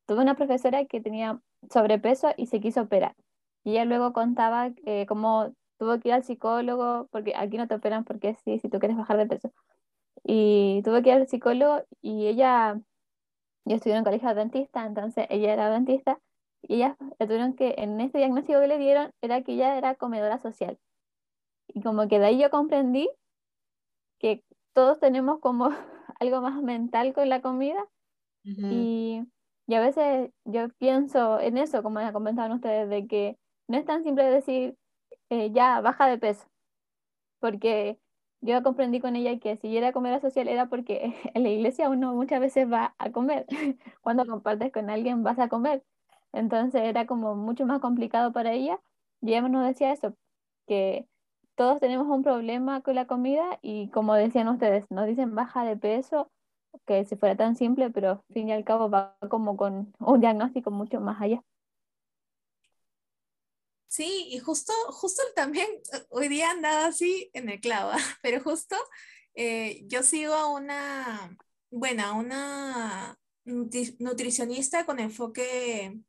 tuve 0.06 0.22
una 0.22 0.36
profesora 0.36 0.86
que 0.86 1.02
tenía 1.02 1.40
sobrepeso 1.70 2.30
y 2.38 2.48
se 2.48 2.60
quiso 2.60 2.82
operar. 2.82 3.16
Y 3.64 3.72
ella 3.72 3.86
luego 3.86 4.14
contaba 4.14 4.72
que 4.72 5.06
cómo 5.08 5.54
tuvo 5.78 6.00
que 6.00 6.10
ir 6.10 6.14
al 6.14 6.24
psicólogo, 6.24 7.08
porque 7.12 7.34
aquí 7.36 7.58
no 7.58 7.68
te 7.68 7.76
operan 7.76 8.04
porque 8.04 8.36
sí, 8.44 8.60
si 8.60 8.70
tú 8.70 8.80
quieres 8.80 8.98
bajar 8.98 9.18
de 9.18 9.28
peso. 9.28 9.52
Y 10.24 10.82
tuvo 10.84 11.02
que 11.02 11.10
ir 11.10 11.16
al 11.16 11.28
psicólogo 11.28 11.84
y 12.02 12.28
ella, 12.28 12.80
yo 13.66 13.76
estudié 13.76 13.96
en 13.98 14.04
colegio 14.04 14.34
dentista, 14.36 14.86
entonces 14.86 15.26
ella 15.30 15.54
era 15.54 15.70
dentista, 15.70 16.20
y 16.62 16.76
ella 16.76 16.98
le 17.20 17.26
tuvieron 17.26 17.54
que, 17.54 17.76
en 17.78 18.00
este 18.02 18.18
diagnóstico 18.18 18.60
que 18.60 18.68
le 18.68 18.78
dieron, 18.78 19.12
era 19.22 19.42
que 19.44 19.54
ella 19.54 19.78
era 19.78 19.96
comedora 19.96 20.40
social. 20.40 20.78
Y 21.68 21.82
como 21.82 22.08
que 22.08 22.20
de 22.20 22.26
ahí 22.26 22.40
yo 22.42 22.50
comprendí 22.50 23.10
que 24.20 24.44
todos 24.74 25.00
tenemos 25.00 25.40
como 25.40 25.70
algo 26.20 26.42
más 26.42 26.62
mental 26.62 27.14
con 27.14 27.30
la 27.30 27.42
comida. 27.42 27.84
y, 28.44 29.24
y, 29.68 29.76
a 29.76 29.82
veces 29.82 30.32
yo 30.46 30.70
pienso 30.78 31.40
en 31.40 31.58
eso, 31.58 31.84
como 31.84 32.00
ya 32.00 32.14
comentaban 32.14 32.52
ustedes, 32.54 32.90
de 32.90 33.08
que 33.08 33.38
no 33.68 33.78
es 33.78 33.86
tan 33.86 34.04
simple 34.04 34.24
decir, 34.24 34.76
eh, 35.30 35.52
ya, 35.52 35.82
baja 35.82 36.08
de 36.08 36.18
peso. 36.18 36.48
Porque 37.40 38.00
yo 38.42 38.64
comprendí 38.64 39.00
con 39.02 39.16
ella 39.16 39.38
que 39.40 39.58
si 39.58 39.76
era 39.78 39.92
comer 39.92 40.20
social 40.22 40.48
era 40.48 40.68
porque 40.68 41.14
en 41.34 41.44
la 41.44 41.50
iglesia 41.50 41.90
uno 41.90 42.14
muchas 42.14 42.40
veces 42.40 42.72
va 42.72 42.96
a 42.98 43.12
comer. 43.12 43.46
Cuando 44.02 44.26
compartes 44.26 44.72
con 44.72 44.90
alguien 44.90 45.24
vas 45.24 45.40
a 45.40 45.50
comer. 45.50 45.84
Entonces 46.34 46.82
era 46.84 47.06
como 47.06 47.36
mucho 47.36 47.66
más 47.66 47.82
complicado 47.82 48.32
para 48.34 48.54
ella. 48.54 48.80
Y 49.22 49.30
ella 49.32 49.42
nos 49.50 49.68
decía 49.68 49.92
eso, 49.92 50.16
que 50.68 51.08
todos 51.60 51.82
tenemos 51.82 52.08
un 52.08 52.24
problema 52.24 52.80
con 52.80 52.96
la 52.96 53.06
comida 53.06 53.60
y 53.62 53.90
como 53.90 54.14
decían 54.14 54.48
ustedes, 54.48 54.90
nos 54.90 55.06
dicen 55.06 55.36
baja 55.36 55.66
de 55.66 55.76
peso, 55.76 56.32
que 56.88 57.04
si 57.04 57.18
fuera 57.18 57.36
tan 57.36 57.58
simple, 57.58 57.90
pero 57.90 58.12
al 58.12 58.34
fin 58.34 58.48
y 58.48 58.54
al 58.54 58.64
cabo 58.64 58.90
va 58.90 59.18
como 59.30 59.58
con 59.58 59.94
un 60.00 60.22
diagnóstico 60.22 60.72
mucho 60.72 61.02
más 61.02 61.22
allá. 61.22 61.44
Sí, 63.90 64.30
y 64.32 64.40
justo, 64.40 64.72
justo 64.88 65.22
también, 65.36 65.68
hoy 66.08 66.30
día 66.30 66.50
andaba 66.52 66.86
así 66.86 67.30
en 67.34 67.50
el 67.50 67.60
clavo, 67.60 67.92
pero 68.22 68.42
justo 68.42 68.78
eh, 69.34 69.84
yo 69.88 70.02
sigo 70.02 70.36
a 70.36 70.50
una, 70.50 71.38
bueno, 71.72 72.18
una 72.18 73.20
nutricionista 73.44 74.86
con 74.86 75.02
enfoque 75.02 76.00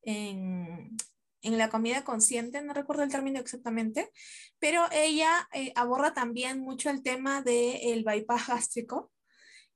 en, 0.00 0.96
la 1.42 1.68
comida 1.68 2.04
consciente, 2.04 2.62
no 2.62 2.74
recuerdo 2.74 3.02
el 3.02 3.10
término 3.10 3.38
exactamente, 3.38 4.10
pero 4.58 4.84
ella 4.92 5.48
eh, 5.52 5.72
aborda 5.76 6.12
también 6.12 6.60
mucho 6.60 6.90
el 6.90 7.02
tema 7.02 7.42
del 7.42 8.04
bypass 8.04 8.48
gástrico 8.48 9.12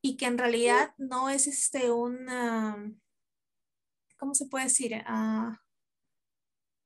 y 0.00 0.16
que 0.16 0.26
en 0.26 0.38
realidad 0.38 0.92
no 0.98 1.30
es 1.30 1.46
este 1.46 1.90
una, 1.92 2.76
¿cómo 4.18 4.34
se 4.34 4.46
puede 4.46 4.64
decir? 4.64 4.94
Uh, 5.08 5.52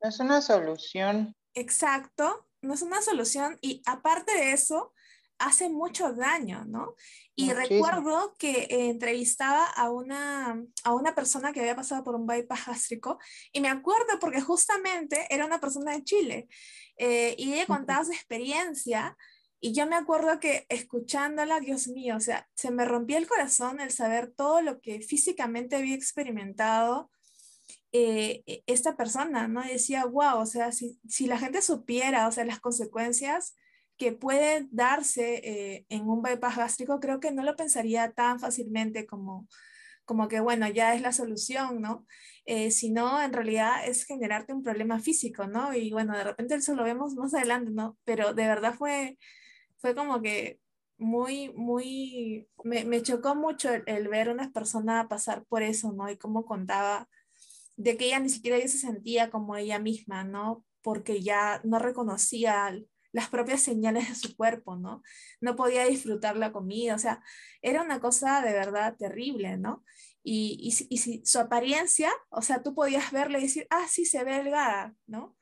no 0.02 0.08
es 0.08 0.20
una 0.20 0.42
solución. 0.42 1.34
Exacto, 1.54 2.46
no 2.60 2.74
es 2.74 2.82
una 2.82 3.00
solución 3.00 3.58
y 3.62 3.82
aparte 3.86 4.32
de 4.32 4.52
eso, 4.52 4.92
hace 5.38 5.68
mucho 5.68 6.12
daño, 6.12 6.64
¿no? 6.66 6.94
Y 7.34 7.52
recuerdo 7.52 8.34
que 8.38 8.62
eh, 8.70 8.88
entrevistaba 8.88 9.66
a 9.66 9.90
una, 9.90 10.62
a 10.84 10.94
una 10.94 11.14
persona 11.14 11.52
que 11.52 11.60
había 11.60 11.76
pasado 11.76 12.02
por 12.02 12.14
un 12.14 12.26
bypass 12.26 12.66
gástrico 12.66 13.18
y 13.52 13.60
me 13.60 13.68
acuerdo 13.68 14.18
porque 14.20 14.40
justamente 14.40 15.26
era 15.30 15.44
una 15.44 15.60
persona 15.60 15.92
de 15.92 16.04
Chile 16.04 16.48
eh, 16.96 17.34
y 17.38 17.52
ella 17.52 17.66
contaba 17.66 18.04
su 18.04 18.12
experiencia 18.12 19.16
y 19.60 19.72
yo 19.72 19.86
me 19.86 19.96
acuerdo 19.96 20.38
que 20.38 20.66
escuchándola, 20.68 21.60
Dios 21.60 21.88
mío, 21.88 22.16
o 22.16 22.20
sea, 22.20 22.48
se 22.54 22.70
me 22.70 22.84
rompía 22.84 23.18
el 23.18 23.26
corazón 23.26 23.80
el 23.80 23.90
saber 23.90 24.32
todo 24.32 24.62
lo 24.62 24.80
que 24.80 25.00
físicamente 25.00 25.76
había 25.76 25.94
experimentado 25.94 27.10
eh, 27.92 28.42
e, 28.46 28.62
esta 28.66 28.96
persona, 28.96 29.48
¿no? 29.48 29.62
decía, 29.62 30.04
wow, 30.04 30.38
o 30.38 30.46
sea, 30.46 30.72
si, 30.72 30.98
si, 31.08 31.26
la 31.26 31.38
gente 31.38 31.62
supiera, 31.62 32.28
o 32.28 32.32
sea, 32.32 32.44
las 32.44 32.60
consecuencias 32.60 33.54
que 33.96 34.12
pueden 34.12 34.68
darse 34.70 35.40
eh, 35.44 35.86
en 35.88 36.08
un 36.08 36.22
bypass 36.22 36.56
gástrico, 36.56 37.00
creo 37.00 37.20
que 37.20 37.32
no 37.32 37.42
lo 37.42 37.56
pensaría 37.56 38.12
tan 38.12 38.40
fácilmente 38.40 39.06
como, 39.06 39.48
como 40.04 40.28
que, 40.28 40.40
bueno, 40.40 40.68
ya 40.68 40.94
es 40.94 41.02
la 41.02 41.12
solución, 41.12 41.80
¿no? 41.80 42.06
Eh, 42.44 42.70
sino 42.70 43.20
en 43.22 43.32
realidad 43.32 43.86
es 43.86 44.04
generarte 44.04 44.52
un 44.52 44.62
problema 44.62 45.00
físico, 45.00 45.46
¿no? 45.46 45.74
Y 45.74 45.92
bueno, 45.92 46.16
de 46.16 46.24
repente 46.24 46.54
eso 46.54 46.74
lo 46.74 46.84
vemos 46.84 47.14
más 47.14 47.34
adelante, 47.34 47.72
¿no? 47.72 47.98
Pero 48.04 48.34
de 48.34 48.46
verdad 48.46 48.74
fue, 48.74 49.18
fue 49.78 49.94
como 49.94 50.22
que 50.22 50.60
muy, 50.98 51.52
muy, 51.54 52.48
me, 52.64 52.84
me 52.84 53.02
chocó 53.02 53.34
mucho 53.34 53.72
el, 53.72 53.82
el, 53.86 54.08
ver 54.08 54.28
a 54.28 54.32
una 54.32 54.50
persona 54.52 55.08
pasar 55.08 55.44
por 55.46 55.62
eso, 55.62 55.92
¿no? 55.92 56.10
Y 56.10 56.16
cómo 56.16 56.46
contaba 56.46 57.08
de 57.76 57.96
que 57.96 58.06
ella 58.06 58.20
ni 58.20 58.30
siquiera 58.30 58.58
ya 58.58 58.68
se 58.68 58.78
sentía 58.78 59.30
como 59.30 59.56
ella 59.56 59.78
misma, 59.78 60.24
¿no? 60.24 60.64
Porque 60.82 61.22
ya 61.22 61.60
no 61.64 61.78
reconocía 61.78 62.66
las 63.16 63.30
propias 63.30 63.62
señales 63.62 64.10
de 64.10 64.14
su 64.14 64.36
cuerpo, 64.36 64.76
¿no? 64.76 65.02
No 65.40 65.56
podía 65.56 65.86
disfrutar 65.86 66.36
la 66.36 66.52
comida, 66.52 66.94
o 66.94 66.98
sea, 66.98 67.22
era 67.62 67.80
una 67.80 67.98
cosa 67.98 68.42
de 68.42 68.52
verdad 68.52 68.94
terrible, 68.98 69.56
¿no? 69.56 69.84
Y, 70.22 70.58
y, 70.60 70.94
y 70.94 70.98
si 70.98 71.22
su 71.24 71.38
apariencia, 71.38 72.10
o 72.28 72.42
sea, 72.42 72.62
tú 72.62 72.74
podías 72.74 73.10
verle 73.12 73.38
y 73.38 73.44
decir, 73.44 73.66
ah, 73.70 73.86
sí, 73.88 74.04
se 74.04 74.22
ve 74.22 74.34
delgada, 74.34 74.94
¿no? 75.06 75.34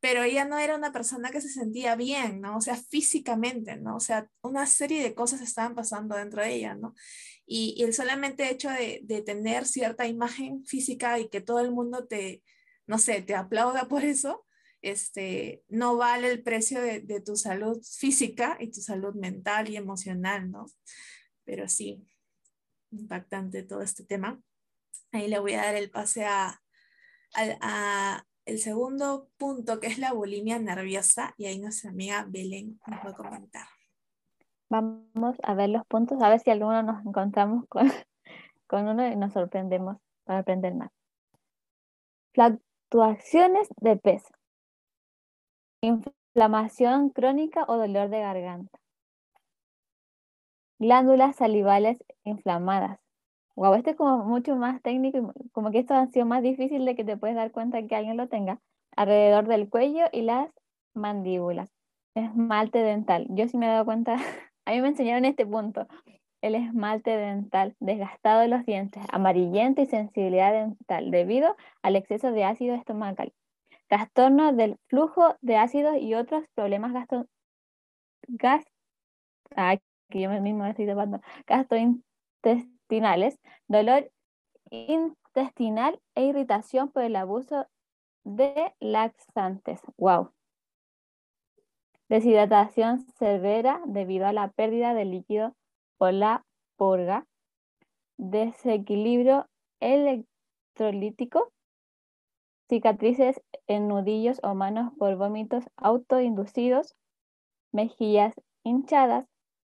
Pero 0.00 0.24
ella 0.24 0.44
no 0.44 0.58
era 0.58 0.74
una 0.74 0.92
persona 0.92 1.30
que 1.30 1.40
se 1.40 1.50
sentía 1.50 1.94
bien, 1.94 2.40
¿no? 2.40 2.56
O 2.56 2.60
sea, 2.60 2.74
físicamente, 2.74 3.76
¿no? 3.76 3.94
O 3.94 4.00
sea, 4.00 4.28
una 4.42 4.66
serie 4.66 5.00
de 5.00 5.14
cosas 5.14 5.40
estaban 5.40 5.76
pasando 5.76 6.16
dentro 6.16 6.42
de 6.42 6.52
ella, 6.52 6.74
¿no? 6.74 6.94
Y, 7.46 7.80
el 7.84 7.94
solamente 7.94 8.50
hecho 8.50 8.70
de, 8.70 9.22
tener 9.24 9.66
cierta 9.66 10.08
imagen 10.08 10.64
física 10.64 11.20
y 11.20 11.28
que 11.28 11.40
todo 11.40 11.60
el 11.60 11.70
mundo 11.70 12.08
te, 12.08 12.42
no 12.88 12.98
sé, 12.98 13.22
te 13.22 13.36
aplauda 13.36 13.86
por 13.86 14.04
eso, 14.04 14.46
este, 14.82 15.62
no 15.68 15.96
vale 15.96 16.30
el 16.30 16.42
precio 16.42 16.80
de, 16.80 17.20
tu 17.20 17.36
salud 17.36 17.82
física 17.82 18.56
y 18.60 18.70
tu 18.70 18.80
salud 18.80 19.14
mental 19.14 19.68
y 19.68 19.76
emocional, 19.76 20.50
¿no? 20.50 20.66
Pero 21.44 21.68
sí, 21.68 22.06
impactante 22.90 23.62
todo 23.62 23.82
este 23.82 24.04
tema. 24.04 24.40
Ahí 25.12 25.28
le 25.28 25.38
voy 25.38 25.54
a 25.54 25.62
dar 25.62 25.74
el 25.74 25.90
pase 25.90 26.24
a, 26.24 26.62
a, 27.34 28.26
el 28.44 28.58
segundo 28.58 29.28
punto, 29.36 29.80
que 29.80 29.88
es 29.88 29.98
la 29.98 30.12
bulimia 30.12 30.58
nerviosa, 30.58 31.34
y 31.36 31.46
ahí 31.46 31.58
nuestra 31.58 31.90
amiga 31.90 32.24
Belén 32.28 32.80
nos 32.86 33.04
va 33.04 33.10
a 33.10 33.14
comentar. 33.14 33.66
Vamos 34.68 35.36
a 35.42 35.54
ver 35.54 35.68
los 35.68 35.84
puntos, 35.86 36.22
a 36.22 36.28
ver 36.28 36.40
si 36.40 36.50
alguno 36.50 36.82
nos 36.82 37.04
encontramos 37.04 37.66
con, 37.68 37.90
con 38.66 38.86
uno 38.86 39.06
y 39.06 39.16
nos 39.16 39.32
sorprendemos 39.32 39.98
para 40.24 40.40
aprender 40.40 40.74
más. 40.74 40.90
Fluctuaciones 42.32 43.68
de 43.80 43.96
peso. 43.96 44.28
Inflamación 45.82 47.08
crónica 47.08 47.64
o 47.66 47.78
dolor 47.78 48.10
de 48.10 48.20
garganta. 48.20 48.78
Glándulas 50.78 51.36
salivales 51.36 52.04
inflamadas. 52.22 53.00
Wow, 53.56 53.74
este 53.74 53.90
es 53.90 53.96
como 53.96 54.24
mucho 54.24 54.56
más 54.56 54.82
técnico 54.82 55.32
como 55.52 55.70
que 55.70 55.78
esto 55.78 55.94
ha 55.94 56.06
sido 56.08 56.26
más 56.26 56.42
difícil 56.42 56.84
de 56.84 56.94
que 56.94 57.04
te 57.04 57.16
puedes 57.16 57.36
dar 57.36 57.50
cuenta 57.50 57.82
que 57.86 57.96
alguien 57.96 58.18
lo 58.18 58.28
tenga. 58.28 58.60
Alrededor 58.94 59.48
del 59.48 59.70
cuello 59.70 60.04
y 60.12 60.20
las 60.20 60.50
mandíbulas. 60.92 61.70
Esmalte 62.14 62.80
dental. 62.80 63.26
Yo 63.30 63.48
sí 63.48 63.56
me 63.56 63.66
he 63.66 63.70
dado 63.70 63.86
cuenta 63.86 64.16
A 64.66 64.72
mí 64.72 64.82
me 64.82 64.88
enseñaron 64.88 65.24
este 65.24 65.46
punto. 65.46 65.86
El 66.42 66.56
esmalte 66.56 67.16
dental 67.16 67.74
desgastado 67.80 68.40
de 68.40 68.48
los 68.48 68.66
dientes, 68.66 69.02
amarillento 69.10 69.80
y 69.80 69.86
sensibilidad 69.86 70.52
dental 70.52 71.10
debido 71.10 71.56
al 71.82 71.96
exceso 71.96 72.32
de 72.32 72.44
ácido 72.44 72.74
estomacal. 72.74 73.32
Trastorno 73.90 74.52
del 74.52 74.78
flujo 74.86 75.36
de 75.40 75.56
ácidos 75.56 75.96
y 75.98 76.14
otros 76.14 76.44
problemas 76.54 76.92
gasto... 76.92 77.26
gas... 78.28 78.64
que 80.08 80.20
yo 80.20 80.30
mismo 80.40 80.64
estoy 80.64 80.86
gastrointestinales, 81.46 83.40
dolor 83.66 84.10
intestinal 84.70 86.00
e 86.14 86.24
irritación 86.24 86.90
por 86.90 87.02
el 87.02 87.16
abuso 87.16 87.66
de 88.22 88.72
laxantes. 88.78 89.80
Wow, 89.98 90.30
deshidratación 92.08 93.00
severa 93.18 93.80
debido 93.86 94.26
a 94.26 94.32
la 94.32 94.52
pérdida 94.52 94.94
de 94.94 95.04
líquido 95.04 95.56
por 95.98 96.12
la 96.12 96.44
purga, 96.76 97.26
desequilibrio 98.16 99.48
electrolítico, 99.80 101.52
cicatrices 102.70 103.42
en 103.66 103.88
nudillos 103.88 104.40
o 104.44 104.54
manos 104.54 104.92
por 104.96 105.16
vómitos 105.16 105.64
autoinducidos, 105.76 106.96
mejillas 107.72 108.32
hinchadas, 108.62 109.26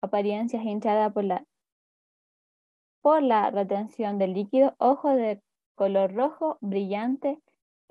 apariencias 0.01 0.65
hinchadas 0.65 1.13
por 1.13 1.25
la, 1.25 1.45
por 3.03 3.23
la 3.23 3.51
retención 3.51 4.17
del 4.19 4.33
líquido, 4.33 4.77
ojos 4.79 5.17
de 5.17 5.43
color 5.75 6.15
rojo 6.15 6.57
brillante, 6.61 7.41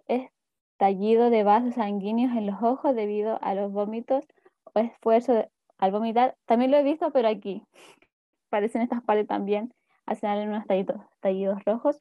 estallido 0.07 1.29
de 1.29 1.43
vasos 1.43 1.75
sanguíneos 1.75 2.35
en 2.37 2.47
los 2.47 2.63
ojos 2.63 2.95
debido 2.95 3.37
a 3.41 3.55
los 3.55 3.73
vómitos 3.73 4.25
o 4.73 4.79
esfuerzo 4.79 5.49
al 5.79 5.91
vomitar. 5.91 6.37
También 6.45 6.71
lo 6.71 6.77
he 6.77 6.83
visto, 6.83 7.11
pero 7.11 7.27
aquí 7.27 7.61
parecen 8.49 8.81
estas 8.81 9.03
partes 9.03 9.27
también, 9.27 9.73
hacen 10.05 10.47
unos 10.47 10.65
tallidos, 10.65 11.01
tallidos 11.19 11.63
rojos 11.65 11.99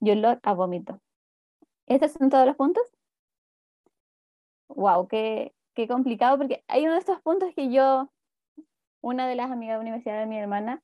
y 0.00 0.12
olor 0.12 0.38
a 0.44 0.54
vómito. 0.54 1.00
¿Estos 1.90 2.12
son 2.12 2.30
todos 2.30 2.46
los 2.46 2.56
puntos? 2.56 2.84
Wow, 4.68 5.08
qué, 5.08 5.52
qué 5.74 5.88
complicado, 5.88 6.38
porque 6.38 6.62
hay 6.68 6.84
uno 6.84 6.92
de 6.94 7.00
estos 7.00 7.20
puntos 7.22 7.50
que 7.54 7.70
yo, 7.72 8.10
una 9.02 9.28
de 9.28 9.36
las 9.36 9.50
amigas 9.50 9.76
de 9.78 9.82
universidad 9.82 10.20
de 10.20 10.26
mi 10.26 10.38
hermana, 10.38 10.82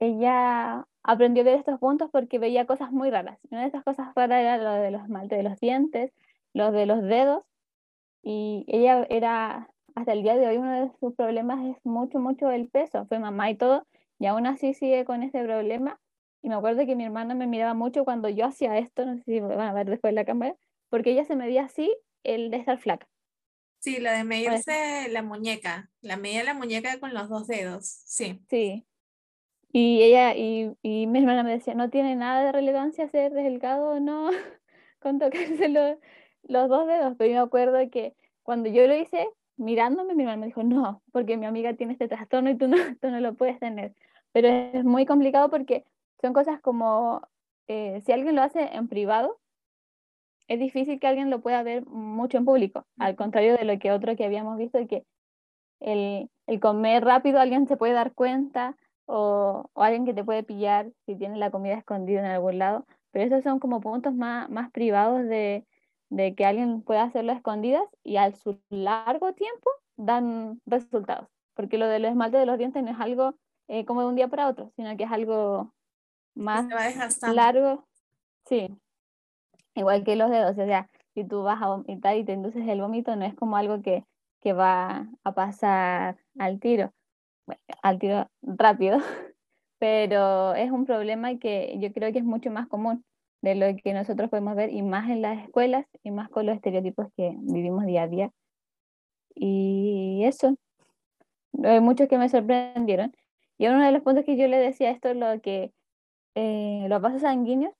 ella 0.00 0.86
aprendió 1.04 1.44
de 1.44 1.54
estos 1.54 1.80
puntos 1.80 2.10
porque 2.12 2.38
veía 2.40 2.66
cosas 2.66 2.92
muy 2.92 3.10
raras. 3.10 3.38
Una 3.50 3.62
de 3.62 3.68
estas 3.68 3.84
cosas 3.84 4.14
raras 4.16 4.40
era 4.42 4.58
lo 4.58 4.72
de 4.72 4.90
los 4.92 5.04
esmaltes 5.04 5.38
de 5.38 5.44
los 5.44 5.60
dientes, 5.60 6.12
los 6.54 6.72
de 6.74 6.86
los 6.86 7.02
dedos, 7.04 7.44
y 8.24 8.66
ella 8.68 9.06
era, 9.10 9.70
hasta 9.96 10.12
el 10.14 10.24
día 10.24 10.36
de 10.36 10.48
hoy, 10.48 10.58
uno 10.58 10.72
de 10.72 10.92
sus 11.00 11.14
problemas 11.16 11.64
es 11.66 11.78
mucho, 11.86 12.20
mucho 12.20 12.50
el 12.50 12.68
peso, 12.70 13.06
fue 13.06 13.20
mamá 13.20 13.50
y 13.50 13.56
todo, 13.56 13.86
y 14.20 14.26
aún 14.26 14.46
así 14.48 14.74
sigue 14.74 15.06
con 15.06 15.24
este 15.24 15.44
problema. 15.44 16.00
Y 16.42 16.48
me 16.48 16.56
acuerdo 16.56 16.84
que 16.84 16.96
mi 16.96 17.04
hermana 17.04 17.34
me 17.34 17.46
miraba 17.46 17.74
mucho 17.74 18.04
cuando 18.04 18.28
yo 18.28 18.46
hacía 18.46 18.76
esto, 18.78 19.06
no 19.06 19.16
sé 19.16 19.22
si 19.24 19.40
me 19.40 19.54
van 19.54 19.68
a 19.68 19.72
ver 19.72 19.88
después 19.88 20.10
de 20.10 20.16
la 20.16 20.24
cámara, 20.24 20.56
porque 20.88 21.12
ella 21.12 21.24
se 21.24 21.36
medía 21.36 21.64
así 21.64 21.94
el 22.24 22.50
de 22.50 22.56
estar 22.58 22.78
flaca. 22.78 23.08
Sí, 23.78 23.98
la 23.98 24.12
de 24.12 24.24
medirse 24.24 25.08
la 25.08 25.22
muñeca, 25.22 25.90
la 26.00 26.16
medía 26.16 26.44
la 26.44 26.54
muñeca 26.54 26.98
con 27.00 27.14
los 27.14 27.28
dos 27.28 27.46
dedos, 27.46 27.86
sí. 27.86 28.40
Sí. 28.48 28.84
Y 29.72 30.02
ella, 30.02 30.34
y, 30.36 30.72
y 30.82 31.06
mi 31.06 31.20
hermana 31.20 31.42
me 31.42 31.52
decía, 31.52 31.74
no 31.74 31.90
tiene 31.90 32.14
nada 32.14 32.44
de 32.44 32.52
relevancia 32.52 33.08
ser 33.08 33.32
delgado 33.32 33.92
o 33.92 34.00
no, 34.00 34.30
con 35.00 35.18
tocarse 35.18 35.68
los, 35.68 35.96
los 36.42 36.68
dos 36.68 36.86
dedos, 36.86 37.14
pero 37.16 37.30
yo 37.30 37.36
me 37.36 37.46
acuerdo 37.46 37.78
que 37.90 38.14
cuando 38.42 38.68
yo 38.68 38.86
lo 38.86 38.94
hice, 38.94 39.28
mirándome, 39.56 40.14
mi 40.14 40.22
hermana 40.22 40.40
me 40.40 40.46
dijo, 40.46 40.62
no, 40.62 41.02
porque 41.12 41.36
mi 41.36 41.46
amiga 41.46 41.74
tiene 41.74 41.94
este 41.94 42.08
trastorno 42.08 42.50
y 42.50 42.56
tú 42.56 42.68
no, 42.68 42.76
tú 43.00 43.10
no 43.10 43.20
lo 43.20 43.34
puedes 43.34 43.58
tener. 43.58 43.94
Pero 44.32 44.48
es 44.48 44.84
muy 44.84 45.06
complicado 45.06 45.50
porque 45.50 45.84
son 46.22 46.32
cosas 46.32 46.60
como, 46.60 47.28
eh, 47.68 48.00
si 48.06 48.12
alguien 48.12 48.36
lo 48.36 48.42
hace 48.42 48.74
en 48.74 48.88
privado, 48.88 49.38
es 50.48 50.58
difícil 50.58 51.00
que 51.00 51.06
alguien 51.06 51.30
lo 51.30 51.40
pueda 51.40 51.62
ver 51.62 51.84
mucho 51.86 52.38
en 52.38 52.44
público, 52.44 52.86
al 52.98 53.16
contrario 53.16 53.56
de 53.56 53.64
lo 53.64 53.78
que 53.78 53.92
otro 53.92 54.16
que 54.16 54.24
habíamos 54.24 54.56
visto, 54.58 54.78
que 54.86 55.04
el, 55.80 56.30
el 56.46 56.60
comer 56.60 57.04
rápido 57.04 57.40
alguien 57.40 57.66
se 57.66 57.76
puede 57.76 57.92
dar 57.92 58.12
cuenta 58.14 58.76
o, 59.06 59.70
o, 59.72 59.82
alguien 59.82 60.04
que 60.04 60.14
te 60.14 60.24
puede 60.24 60.44
pillar 60.44 60.92
si 61.06 61.16
tiene 61.16 61.38
la 61.38 61.50
comida 61.50 61.74
escondida 61.74 62.20
en 62.20 62.26
algún 62.26 62.58
lado, 62.58 62.86
pero 63.10 63.26
esos 63.26 63.42
son 63.42 63.58
como 63.58 63.80
puntos 63.80 64.14
más, 64.14 64.48
más 64.48 64.70
privados 64.70 65.24
de, 65.24 65.66
de 66.10 66.34
que 66.34 66.44
alguien 66.44 66.82
pueda 66.82 67.04
hacerlo 67.04 67.32
a 67.32 67.36
escondidas 67.36 67.84
y 68.04 68.16
al 68.16 68.34
su 68.36 68.60
largo 68.70 69.32
tiempo 69.32 69.70
dan 69.96 70.60
resultados, 70.66 71.28
porque 71.54 71.78
lo 71.78 71.88
del 71.88 72.04
esmalte 72.04 72.38
de 72.38 72.46
los 72.46 72.58
dientes 72.58 72.82
no 72.82 72.90
es 72.90 73.00
algo 73.00 73.34
eh, 73.68 73.84
como 73.86 74.02
de 74.02 74.08
un 74.08 74.14
día 74.14 74.28
para 74.28 74.48
otro, 74.48 74.70
sino 74.76 74.96
que 74.96 75.04
es 75.04 75.10
algo 75.10 75.72
más 76.34 76.66
largo. 77.34 77.86
Sí, 78.46 78.68
igual 79.74 80.04
que 80.04 80.16
los 80.16 80.30
dedos, 80.30 80.52
o 80.58 80.66
sea, 80.66 80.88
si 81.14 81.24
tú 81.24 81.42
vas 81.42 81.62
a 81.62 81.68
vomitar 81.68 82.16
y 82.16 82.24
te 82.24 82.32
induces 82.32 82.66
el 82.68 82.80
vómito, 82.80 83.14
no 83.16 83.24
es 83.24 83.34
como 83.34 83.56
algo 83.56 83.82
que, 83.82 84.04
que 84.40 84.52
va 84.52 85.08
a 85.24 85.32
pasar 85.34 86.16
al 86.38 86.60
tiro, 86.60 86.92
al 87.82 87.98
tiro 87.98 88.28
rápido, 88.42 88.98
pero 89.78 90.54
es 90.54 90.70
un 90.70 90.84
problema 90.86 91.38
que 91.38 91.76
yo 91.78 91.92
creo 91.92 92.12
que 92.12 92.18
es 92.18 92.24
mucho 92.24 92.50
más 92.50 92.68
común 92.68 93.04
de 93.42 93.56
lo 93.56 93.66
que 93.82 93.92
nosotros 93.92 94.30
podemos 94.30 94.54
ver 94.54 94.72
y 94.72 94.82
más 94.82 95.10
en 95.10 95.20
las 95.20 95.42
escuelas 95.42 95.86
y 96.02 96.12
más 96.12 96.28
con 96.28 96.46
los 96.46 96.54
estereotipos 96.54 97.08
que 97.16 97.34
vivimos 97.40 97.84
día 97.84 98.04
a 98.04 98.08
día. 98.08 98.30
Y 99.34 100.22
eso, 100.24 100.56
hay 101.64 101.80
muchos 101.80 102.08
que 102.08 102.18
me 102.18 102.28
sorprendieron. 102.28 103.12
Y 103.58 103.66
uno 103.66 103.84
de 103.84 103.92
los 103.92 104.02
puntos 104.02 104.24
que 104.24 104.36
yo 104.36 104.46
le 104.46 104.58
decía 104.58 104.90
esto 104.90 105.08
es 105.08 105.16
lo 105.16 105.40
que 105.40 105.72
eh, 106.34 106.86
los 106.88 107.00
vasos 107.00 107.22
sanguíneos, 107.22 107.74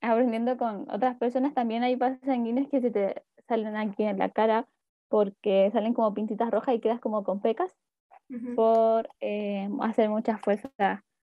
aprendiendo 0.00 0.56
con 0.56 0.90
otras 0.90 1.16
personas, 1.16 1.54
también 1.54 1.82
hay 1.82 1.96
vasos 1.96 2.20
sanguíneos 2.24 2.68
que 2.68 2.80
se 2.80 2.90
te 2.90 3.22
salen 3.48 3.76
aquí 3.76 4.04
en 4.04 4.18
la 4.18 4.30
cara 4.30 4.68
porque 5.08 5.70
salen 5.72 5.94
como 5.94 6.14
pintitas 6.14 6.50
rojas 6.50 6.74
y 6.74 6.80
quedas 6.80 7.00
como 7.00 7.22
con 7.22 7.40
pecas 7.40 7.74
por 8.56 9.10
eh, 9.20 9.68
hacer 9.82 10.08
mucha 10.08 10.38
fuerza 10.38 10.70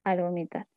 al 0.04 0.22
vomitar. 0.22 0.68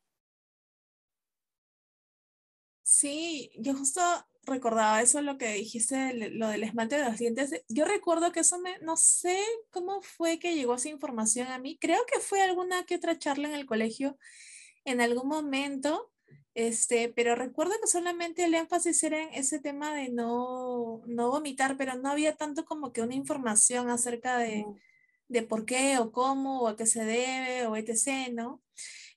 Sí, 2.81 3.51
yo 3.59 3.75
justo 3.75 4.01
recordaba 4.45 5.01
eso, 5.01 5.21
lo 5.21 5.37
que 5.37 5.53
dijiste, 5.53 6.13
lo 6.31 6.47
del 6.49 6.63
esmalte 6.63 6.97
de 6.97 7.05
los 7.05 7.17
dientes. 7.17 7.63
Yo 7.69 7.85
recuerdo 7.85 8.31
que 8.31 8.41
eso 8.41 8.59
me, 8.59 8.77
no 8.79 8.97
sé 8.97 9.37
cómo 9.69 10.01
fue 10.01 10.39
que 10.39 10.55
llegó 10.55 10.75
esa 10.75 10.89
información 10.89 11.47
a 11.47 11.59
mí. 11.59 11.77
Creo 11.79 11.99
que 12.11 12.19
fue 12.19 12.41
alguna 12.41 12.83
que 12.85 12.95
otra 12.95 13.17
charla 13.17 13.47
en 13.47 13.55
el 13.55 13.65
colegio 13.65 14.17
en 14.85 15.01
algún 15.01 15.27
momento, 15.27 16.11
este, 16.55 17.11
pero 17.15 17.35
recuerdo 17.35 17.73
que 17.81 17.87
solamente 17.87 18.45
el 18.45 18.53
énfasis 18.53 19.03
era 19.03 19.23
en 19.23 19.33
ese 19.33 19.59
tema 19.59 19.93
de 19.93 20.09
no, 20.09 21.01
no 21.07 21.31
vomitar, 21.31 21.77
pero 21.77 21.95
no 21.95 22.09
había 22.09 22.35
tanto 22.35 22.65
como 22.65 22.93
que 22.93 23.01
una 23.01 23.15
información 23.15 23.89
acerca 23.89 24.37
de, 24.37 24.65
de 25.27 25.43
por 25.43 25.65
qué 25.65 25.97
o 25.97 26.11
cómo 26.11 26.61
o 26.61 26.67
a 26.67 26.77
qué 26.77 26.85
se 26.85 27.03
debe 27.03 27.65
o 27.67 27.75
etc., 27.75 28.31
¿no? 28.33 28.61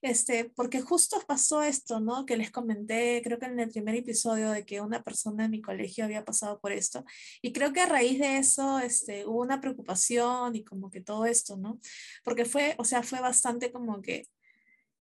Este, 0.03 0.45
porque 0.55 0.81
justo 0.83 1.21
pasó 1.27 1.63
esto, 1.63 2.01
¿no? 2.01 2.27
Que 2.27 2.37
les 2.37 2.51
comenté, 2.51 3.21
creo 3.25 3.39
que 3.39 3.47
en 3.47 3.59
el 3.59 3.71
primer 3.71 3.95
episodio, 3.97 4.51
de 4.51 4.65
que 4.65 4.81
una 4.81 5.03
persona 5.03 5.47
en 5.47 5.51
mi 5.51 5.61
colegio 5.63 6.05
había 6.05 6.25
pasado 6.25 6.61
por 6.61 6.73
esto. 6.73 7.05
Y 7.43 7.53
creo 7.53 7.73
que 7.73 7.81
a 7.81 7.87
raíz 7.87 8.19
de 8.19 8.39
eso 8.39 8.79
este, 8.79 9.27
hubo 9.27 9.41
una 9.41 9.61
preocupación 9.61 10.55
y 10.55 10.65
como 10.65 10.91
que 10.91 11.01
todo 11.01 11.27
esto, 11.27 11.57
¿no? 11.57 11.81
Porque 12.25 12.45
fue, 12.45 12.75
o 12.79 12.85
sea, 12.85 13.03
fue 13.03 13.21
bastante 13.21 13.73
como 13.73 14.01
que 14.03 14.27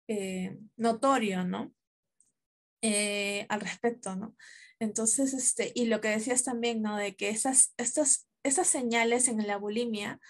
eh, 0.08 0.58
notorio, 0.76 1.44
¿no? 1.44 1.72
Eh, 2.82 3.46
al 3.48 3.60
respecto, 3.60 4.16
¿no? 4.16 4.36
Entonces, 4.78 5.32
este, 5.34 5.72
y 5.74 5.86
lo 5.86 6.00
que 6.00 6.08
decías 6.08 6.44
también, 6.44 6.82
¿no? 6.82 6.96
De 6.96 7.16
que 7.16 7.30
esas, 7.30 7.72
estas, 7.76 8.28
estas 8.42 8.66
señales 8.66 9.28
en 9.28 9.46
la 9.46 9.56
bulimia 9.56 10.20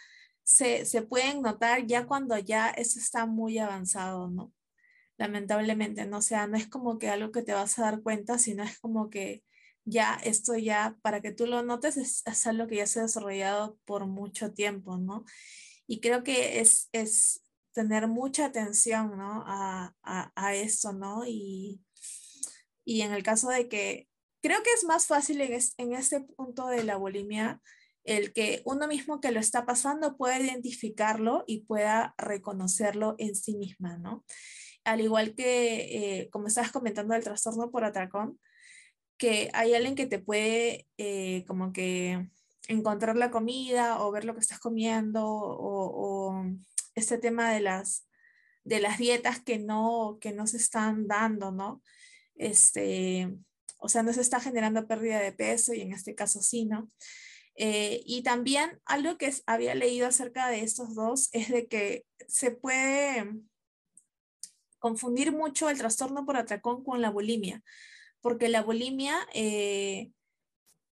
se, 0.45 0.85
se 0.85 1.03
pueden 1.03 1.43
notar 1.43 1.87
ya 1.87 2.07
cuando 2.07 2.39
ya 2.39 2.71
eso 2.71 2.99
está 2.99 3.27
muy 3.27 3.59
avanzado, 3.59 4.31
¿no? 4.31 4.53
lamentablemente, 5.19 6.07
¿no? 6.07 6.19
O 6.19 6.23
sea, 6.23 6.47
no 6.47 6.57
es 6.57 6.69
como 6.69 6.99
que 6.99 7.09
algo 7.09 7.33
que 7.33 7.43
te 7.43 7.53
vas 7.53 7.79
a 7.79 7.83
dar 7.83 8.03
cuenta, 8.03 8.39
sino 8.39 8.65
es 8.65 8.79
como 8.79 9.11
que 9.11 9.45
ya 9.85 10.19
esto 10.25 10.57
ya, 10.57 10.97
para 11.03 11.21
que 11.21 11.33
tú 11.33 11.47
lo 11.47 11.63
notes, 11.63 11.97
es, 11.97 12.47
algo 12.47 12.67
que 12.67 12.77
ya 12.77 12.87
se 12.87 13.01
ha 13.01 13.03
desarrollado 13.03 13.79
por 13.85 14.07
mucho 14.07 14.53
tiempo, 14.53 14.99
¿no? 14.99 15.25
Y 15.87 16.01
creo 16.01 16.25
que 16.25 16.61
es, 16.61 16.89
es 16.93 17.44
tener 17.75 18.09
mucha 18.09 18.47
atención, 18.47 19.19
¿no? 19.19 19.45
A, 19.47 19.95
a, 20.03 20.33
a 20.35 20.55
esto, 20.55 20.93
¿no? 20.93 21.27
Y, 21.27 21.83
y 22.85 23.03
en 23.03 23.13
el 23.13 23.23
caso 23.23 23.51
de 23.51 23.69
que, 23.69 24.09
creo 24.43 24.63
que 24.63 24.71
es 24.73 24.85
más 24.85 25.07
fácil 25.07 25.41
en, 25.41 25.59
en 25.79 25.93
este 25.93 26.21
punto 26.21 26.69
de 26.69 26.85
la 26.85 26.97
bulimia, 26.97 27.61
el 28.05 28.33
que 28.33 28.63
uno 28.65 28.87
mismo 28.87 29.21
que 29.21 29.33
lo 29.33 29.41
está 29.41 29.67
pasando 29.67 30.17
pueda 30.17 30.39
identificarlo 30.39 31.45
y 31.47 31.65
pueda 31.65 32.15
reconocerlo 32.19 33.15
en 33.19 33.35
sí 33.35 33.57
misma, 33.57 33.97
¿no? 33.99 34.25
al 34.85 35.01
igual 35.01 35.35
que, 35.35 36.21
eh, 36.21 36.31
como 36.31 36.47
estabas 36.47 36.73
comentando, 36.73 37.15
el 37.15 37.25
trastorno 37.25 37.71
por 37.71 37.85
atracón, 37.85 38.39
que 39.19 39.51
hay 39.55 39.75
alguien 39.75 39.95
que 39.95 40.07
te 40.07 40.19
puede 40.19 40.87
eh, 40.99 41.45
como 41.47 41.73
que 41.73 42.29
encontrar 42.69 43.17
la 43.17 43.31
comida 43.31 44.01
o 44.03 44.11
ver 44.11 44.25
lo 44.25 44.35
que 44.35 44.41
estás 44.41 44.59
comiendo 44.59 45.23
o, 45.27 46.45
este 46.95 47.19
tema 47.19 47.53
de 47.53 47.61
las, 47.61 48.09
de 48.65 48.81
las 48.81 48.99
dietas 48.99 49.43
que 49.43 49.59
no, 49.59 50.19
que 50.21 50.33
no 50.33 50.47
se 50.47 50.57
están 50.57 51.07
dando, 51.07 51.53
¿no? 51.53 51.83
Este, 52.35 53.31
o 53.79 53.89
sea, 53.89 54.03
no 54.03 54.13
se 54.13 54.21
está 54.21 54.41
generando 54.41 54.87
pérdida 54.87 55.21
de 55.21 55.33
peso 55.33 55.75
y 55.75 55.81
en 55.81 55.93
este 55.93 56.15
caso 56.15 56.41
sí, 56.43 56.65
¿no? 56.65 56.89
Eh, 57.57 58.03
y 58.05 58.23
también 58.23 58.81
algo 58.85 59.17
que 59.17 59.33
había 59.47 59.75
leído 59.75 60.09
acerca 60.09 60.49
de 60.49 60.63
estos 60.63 60.95
dos 60.95 61.29
es 61.33 61.51
de 61.51 61.69
que 61.69 62.05
se 62.27 62.51
puede 62.51 63.31
confundir 64.79 65.33
mucho 65.33 65.71
el 65.71 65.79
trastorno 65.79 66.27
por 66.27 66.37
atracón 66.37 66.83
con 66.85 67.01
la 67.01 67.11
bulimia, 67.11 67.63
porque 68.21 68.49
la 68.49 68.63
bulimia 68.63 69.17
eh, 69.33 70.11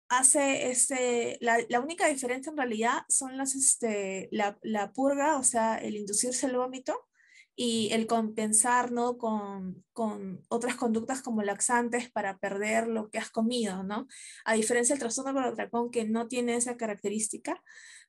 hace 0.10 0.70
este, 0.70 1.38
la, 1.42 1.58
la, 1.70 1.80
única 1.80 2.08
diferencia 2.08 2.50
en 2.50 2.58
realidad 2.58 3.04
son 3.10 3.38
las, 3.38 3.56
este, 3.56 4.30
la, 4.32 4.58
la, 4.62 4.94
purga, 4.94 5.38
o 5.38 5.44
sea, 5.44 5.78
el 5.78 5.96
inducirse 5.96 6.46
el 6.48 6.58
vómito 6.58 7.08
y 7.56 7.90
el 7.94 8.06
compensar 8.06 8.92
¿no? 8.92 9.18
con, 9.18 9.84
con, 9.94 10.44
otras 10.50 10.76
conductas 10.76 11.22
como 11.22 11.42
laxantes 11.42 12.12
para 12.12 12.38
perder 12.38 12.88
lo 12.88 13.10
que 13.10 13.18
has 13.18 13.30
comido, 13.32 13.84
¿no? 13.84 14.08
A 14.44 14.56
diferencia 14.56 14.94
del 14.94 15.00
trastorno 15.00 15.34
por 15.34 15.44
atracón 15.44 15.90
que 15.90 16.06
no 16.06 16.28
tiene 16.28 16.56
esa 16.56 16.78
característica, 16.78 17.64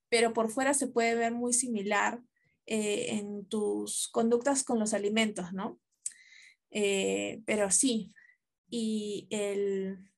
pero 0.08 0.32
por 0.32 0.50
fuera 0.50 0.74
se 0.74 0.88
puede 0.88 1.14
ver 1.14 1.32
muy 1.32 1.52
similar 1.52 2.20
eh, 2.66 3.16
en 3.16 3.46
tus 3.46 4.08
conductas 4.08 4.64
con 4.64 4.78
los 4.78 4.92
alimentos, 4.94 5.52
¿no? 5.52 5.78
Eh, 6.70 7.42
pero 7.46 7.70
sí, 7.70 8.12
y 8.68 9.28
el, 9.30 10.10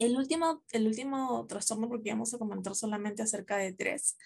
el, 0.00 0.16
último, 0.16 0.64
el 0.72 0.86
último 0.86 1.46
trastorno, 1.46 1.88
porque 1.88 2.10
vamos 2.10 2.34
a 2.34 2.38
comentar 2.38 2.74
solamente 2.74 3.22
acerca 3.22 3.56
de 3.58 3.72
tres, 3.72 4.16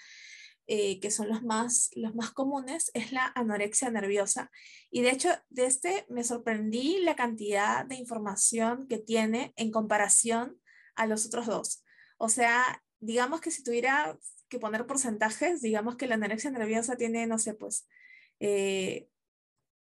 eh, 0.67 0.99
que 1.01 1.11
son 1.11 1.29
los 1.29 1.43
más, 1.43 1.91
los 1.95 2.15
más 2.15 2.31
comunes, 2.31 2.91
es 2.95 3.13
la 3.13 3.31
anorexia 3.35 3.91
nerviosa. 3.91 4.51
Y 4.91 5.03
de 5.03 5.11
hecho, 5.11 5.29
de 5.51 5.67
este 5.67 6.07
me 6.09 6.25
sorprendí 6.25 7.01
la 7.01 7.17
cantidad 7.17 7.85
de 7.85 7.97
información 7.97 8.87
que 8.89 8.99
tiene 8.99 9.53
en 9.57 9.71
comparación 9.71 10.59
a 10.95 11.07
los 11.07 11.27
otros 11.27 11.47
dos. 11.47 11.85
O 12.17 12.29
sea, 12.29 12.83
digamos 13.01 13.41
que 13.41 13.51
si 13.51 13.63
tuviera 13.63 14.19
que 14.49 14.59
poner 14.59 14.87
porcentajes, 14.87 15.61
digamos 15.61 15.97
que 15.97 16.07
la 16.07 16.15
anorexia 16.15 16.51
nerviosa 16.51 16.97
tiene, 16.97 17.27
no 17.27 17.39
sé, 17.39 17.55
pues, 17.55 17.87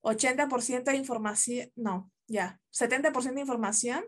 80% 0.02 0.90
eh, 0.90 0.92
de 0.92 0.98
información, 0.98 1.72
no, 1.76 2.12
ya, 2.28 2.60
70% 2.72 3.36
de 3.36 3.42
información, 3.42 4.04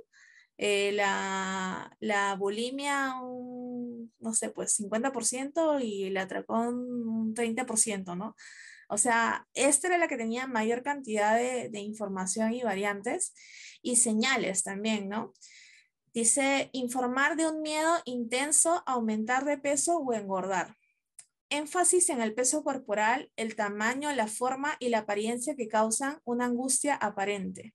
eh, 0.62 0.92
la, 0.92 1.96
la, 2.02 2.36
bulimia 2.36 3.16
un, 3.22 4.12
no 4.20 4.34
sé, 4.34 4.50
pues 4.50 4.78
50% 4.78 5.80
y 5.82 6.04
el 6.04 6.18
atracón 6.18 6.76
un 7.08 7.34
30%, 7.34 8.18
¿no? 8.18 8.36
O 8.90 8.98
sea, 8.98 9.48
esta 9.54 9.88
era 9.88 9.98
la 9.98 10.10
que 10.10 10.18
tenía 10.18 10.48
mayor 10.48 10.84
cantidad 10.84 11.38
de, 11.38 11.70
de 11.70 11.80
información 11.80 12.54
y 12.54 12.64
variantes 12.64 13.34
y 13.82 13.96
señales 13.96 14.64
también, 14.64 15.08
¿no? 15.08 15.34
Dice, 16.14 16.70
informar 16.74 17.38
de 17.38 17.48
un 17.48 17.62
miedo 17.62 17.94
intenso, 18.04 18.84
aumentar 18.86 19.46
de 19.46 19.60
peso 19.60 20.00
o 20.00 20.14
engordar. 20.14 20.76
Énfasis 21.50 22.10
en 22.10 22.20
el 22.20 22.34
peso 22.34 22.66
corporal, 22.66 23.32
el 23.38 23.56
tamaño, 23.56 24.12
la 24.12 24.28
forma 24.28 24.76
y 24.80 24.90
la 24.90 25.00
apariencia 25.00 25.56
que 25.56 25.70
causan 25.70 26.20
una 26.26 26.46
angustia 26.46 26.96
aparente. 26.96 27.74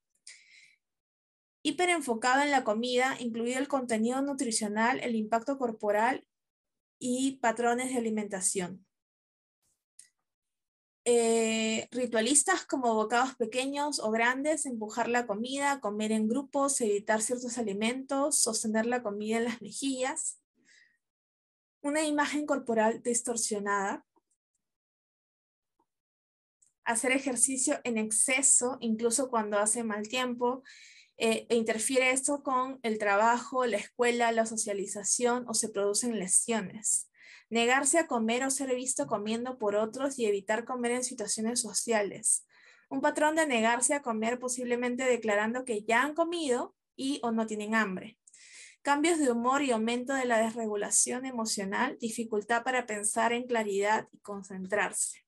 Hiper 1.67 1.89
enfocado 1.89 2.43
en 2.43 2.51
la 2.51 2.63
comida, 2.63 3.17
incluido 3.19 3.59
el 3.59 3.69
contenido 3.69 4.21
nutricional, 4.21 5.01
el 5.01 5.15
impacto 5.15 5.57
corporal 5.57 6.29
y 6.99 7.39
patrones 7.39 7.89
de 7.89 7.97
alimentación. 7.97 8.85
Eh, 11.07 11.89
ritualistas 11.91 12.67
como 12.67 12.95
bocados 12.95 13.35
pequeños 13.37 13.99
o 13.99 14.11
grandes, 14.11 14.67
empujar 14.67 15.09
la 15.09 15.27
comida, 15.27 15.81
comer 15.81 16.13
en 16.13 16.29
grupos, 16.29 16.79
evitar 16.83 17.23
ciertos 17.23 17.57
alimentos, 17.57 18.39
sostener 18.39 18.85
la 18.85 19.03
comida 19.03 19.39
en 19.39 19.45
las 19.45 19.63
mejillas. 19.63 20.43
Una 21.81 22.03
imagen 22.03 22.45
corporal 22.45 23.03
distorsionada. 23.03 24.05
Hacer 26.85 27.13
ejercicio 27.13 27.81
en 27.85 27.97
exceso, 27.97 28.77
incluso 28.81 29.31
cuando 29.31 29.59
hace 29.59 29.83
mal 29.83 30.07
tiempo. 30.09 30.63
Eh, 31.17 31.47
e 31.49 31.57
interfiere 31.57 32.11
esto 32.11 32.43
con 32.43 32.81
el 32.83 32.99
trabajo, 32.99 33.67
la 33.67 33.77
escuela, 33.77 34.33
la 34.33 34.47
socialización 34.47 35.45
o 35.49 35.55
se 35.55 35.69
producen 35.69 36.19
lesiones 36.19 37.09
negarse 37.51 37.99
a 37.99 38.07
comer 38.07 38.45
o 38.45 38.51
ser 38.51 38.75
visto 38.75 39.07
comiendo 39.07 39.59
por 39.59 39.77
otros 39.77 40.19
y 40.19 40.27
evitar 40.27 40.65
comer 40.65 40.93
en 40.93 41.05
situaciones 41.05 41.61
sociales. 41.61 42.47
Un 42.89 43.01
patrón 43.01 43.37
de 43.37 43.47
negarse 43.47 43.95
a 43.95 44.03
comer 44.03 44.39
posiblemente 44.39 45.05
declarando 45.05 45.65
que 45.65 45.83
ya 45.85 46.03
han 46.03 46.15
comido 46.15 46.75
y 46.97 47.21
o 47.23 47.33
no 47.33 47.47
tienen 47.47 47.75
hambre. 47.75 48.19
Cambios 48.83 49.19
de 49.19 49.31
humor 49.31 49.63
y 49.63 49.71
aumento 49.71 50.15
de 50.15 50.27
la 50.27 50.39
desregulación 50.39 51.25
emocional, 51.25 51.97
dificultad 52.01 52.63
para 52.65 52.87
pensar 52.87 53.33
en 53.33 53.47
claridad 53.47 54.09
y 54.13 54.19
concentrarse. 54.19 55.24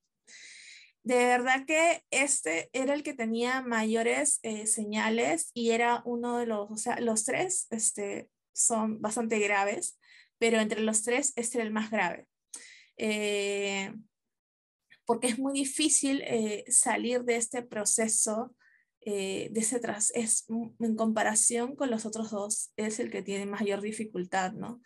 De 1.07 1.15
verdad 1.23 1.65
que 1.65 2.03
este 2.11 2.69
era 2.73 2.93
el 2.93 3.01
que 3.01 3.13
tenía 3.13 3.61
mayores 3.61 4.39
eh, 4.43 4.67
señales 4.67 5.51
y 5.53 5.71
era 5.71 6.01
uno 6.03 6.37
de 6.37 6.47
los, 6.47 6.69
o 6.69 6.75
sea, 6.75 6.99
los 6.99 7.23
tres 7.23 7.67
este, 7.69 8.29
son 8.51 8.99
bastante 8.99 9.39
graves 9.39 9.97
pero 10.37 10.59
entre 10.59 10.81
los 10.81 11.03
tres 11.03 11.31
este 11.37 11.59
era 11.59 11.65
el 11.65 11.71
más 11.71 11.91
grave. 11.91 12.27
Eh, 12.97 13.93
porque 15.05 15.27
es 15.27 15.39
muy 15.39 15.53
difícil 15.53 16.21
eh, 16.25 16.65
salir 16.67 17.23
de 17.23 17.37
este 17.37 17.63
proceso, 17.63 18.53
de 18.99 19.49
ese 19.55 19.79
tras, 19.79 20.11
es, 20.13 20.45
en 20.49 20.97
comparación 20.97 21.77
con 21.77 21.89
los 21.89 22.05
otros 22.05 22.31
dos, 22.31 22.73
es 22.75 22.99
el 22.99 23.09
que 23.09 23.21
tiene 23.21 23.45
mayor 23.45 23.79
dificultad, 23.79 24.51
¿no? 24.51 24.81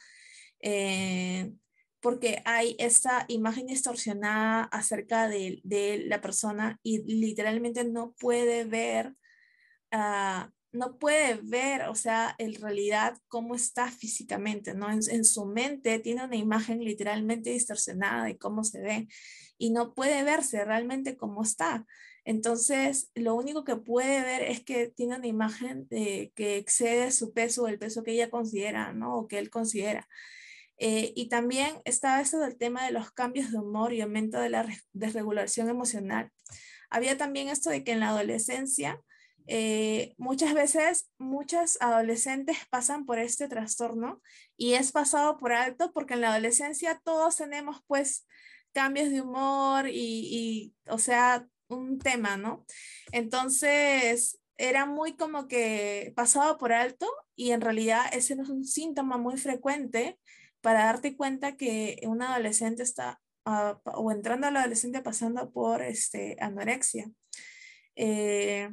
Porque 2.01 2.41
hay 2.45 2.75
esta 2.79 3.25
imagen 3.27 3.67
distorsionada 3.67 4.63
acerca 4.63 5.27
de, 5.27 5.61
de, 5.63 6.03
la 6.07 6.19
persona 6.19 6.79
y 6.83 7.03
literalmente 7.03 7.83
no 7.83 8.13
puede 8.19 8.65
ver 8.65 9.15
uh, 9.93 10.49
no 10.73 10.97
puede 10.97 11.39
ver, 11.43 11.83
o 11.89 11.95
sea, 11.95 12.35
en 12.37 12.53
realidad 12.55 13.17
cómo 13.27 13.55
está 13.55 13.91
físicamente, 13.91 14.73
¿no? 14.73 14.89
En, 14.89 15.25
su 15.25 15.45
mente 15.45 15.99
tiene 15.99 16.23
una 16.23 16.37
imagen 16.37 16.83
literalmente 16.83 17.49
distorsionada 17.49 18.25
de 18.25 18.37
cómo 18.37 18.63
se 18.63 18.81
ve 18.81 19.07
y 19.57 19.71
no 19.71 19.93
puede 19.93 20.23
verse 20.23 20.63
realmente 20.63 21.17
cómo 21.17 21.43
está. 21.43 21.85
Entonces, 22.23 23.11
lo 23.15 23.35
único 23.35 23.63
que 23.63 23.75
puede 23.75 24.21
ver 24.21 24.43
es 24.43 24.63
que 24.63 24.87
tiene 24.87 25.17
una 25.17 25.27
imagen 25.27 25.87
que 25.89 26.57
excede 26.57 27.11
su 27.11 27.33
peso 27.33 27.67
el 27.67 27.79
peso 27.79 28.03
que 28.03 28.11
ella 28.11 28.29
considera, 28.29 28.93
¿no? 28.93 29.17
O 29.17 29.27
que 29.27 29.39
él 29.39 29.49
considera. 29.49 30.07
Eh, 30.77 31.13
y 31.15 31.29
también 31.29 31.81
está 31.85 32.21
eso 32.21 32.39
del 32.39 32.57
tema 32.57 32.85
de 32.85 32.91
los 32.91 33.11
cambios 33.11 33.51
de 33.51 33.59
humor 33.59 33.93
y 33.93 34.01
aumento 34.01 34.39
de 34.39 34.49
la 34.49 34.67
desregulación 34.93 35.69
emocional. 35.69 36.31
Había 36.89 37.17
también 37.17 37.49
esto 37.49 37.69
de 37.69 37.83
que 37.83 37.91
en 37.91 37.99
la 37.99 38.09
adolescencia, 38.09 38.99
eh, 39.47 40.13
muchas 40.17 40.53
veces 40.53 41.11
muchas 41.17 41.77
adolescentes 41.81 42.57
pasan 42.69 43.05
por 43.05 43.19
este 43.19 43.47
trastorno 43.47 44.21
y 44.55 44.73
es 44.73 44.91
pasado 44.91 45.37
por 45.37 45.51
alto 45.51 45.91
porque 45.93 46.13
en 46.13 46.21
la 46.21 46.31
adolescencia 46.31 47.01
todos 47.03 47.37
tenemos 47.37 47.81
pues 47.87 48.27
cambios 48.71 49.09
de 49.09 49.21
humor 49.21 49.87
y, 49.89 50.73
o 50.87 50.99
sea, 50.99 51.47
un 51.67 51.99
tema, 51.99 52.37
¿no? 52.37 52.65
Entonces 53.11 54.39
era 54.57 54.85
muy 54.85 55.17
como 55.17 55.47
que 55.47 56.13
pasado 56.15 56.57
por 56.57 56.71
alto 56.71 57.07
y 57.35 57.51
en 57.51 57.61
realidad 57.61 58.05
ese 58.13 58.35
no 58.35 58.43
es 58.43 58.49
un 58.49 58.63
síntoma 58.63 59.17
muy 59.17 59.37
frecuente 59.37 60.19
para 60.61 60.85
darte 60.85 61.15
cuenta 61.17 61.57
que 61.57 61.99
un 62.03 62.21
adolescente 62.21 62.83
está 62.83 63.19
ah, 63.45 63.79
o 63.85 64.11
entrando 64.11 64.47
a 64.47 64.51
la 64.51 64.61
adolescente 64.61 65.01
pasando 65.01 65.51
por 65.51 65.81
este, 65.81 66.37
anorexia. 66.39 67.09
Eh, 67.95 68.69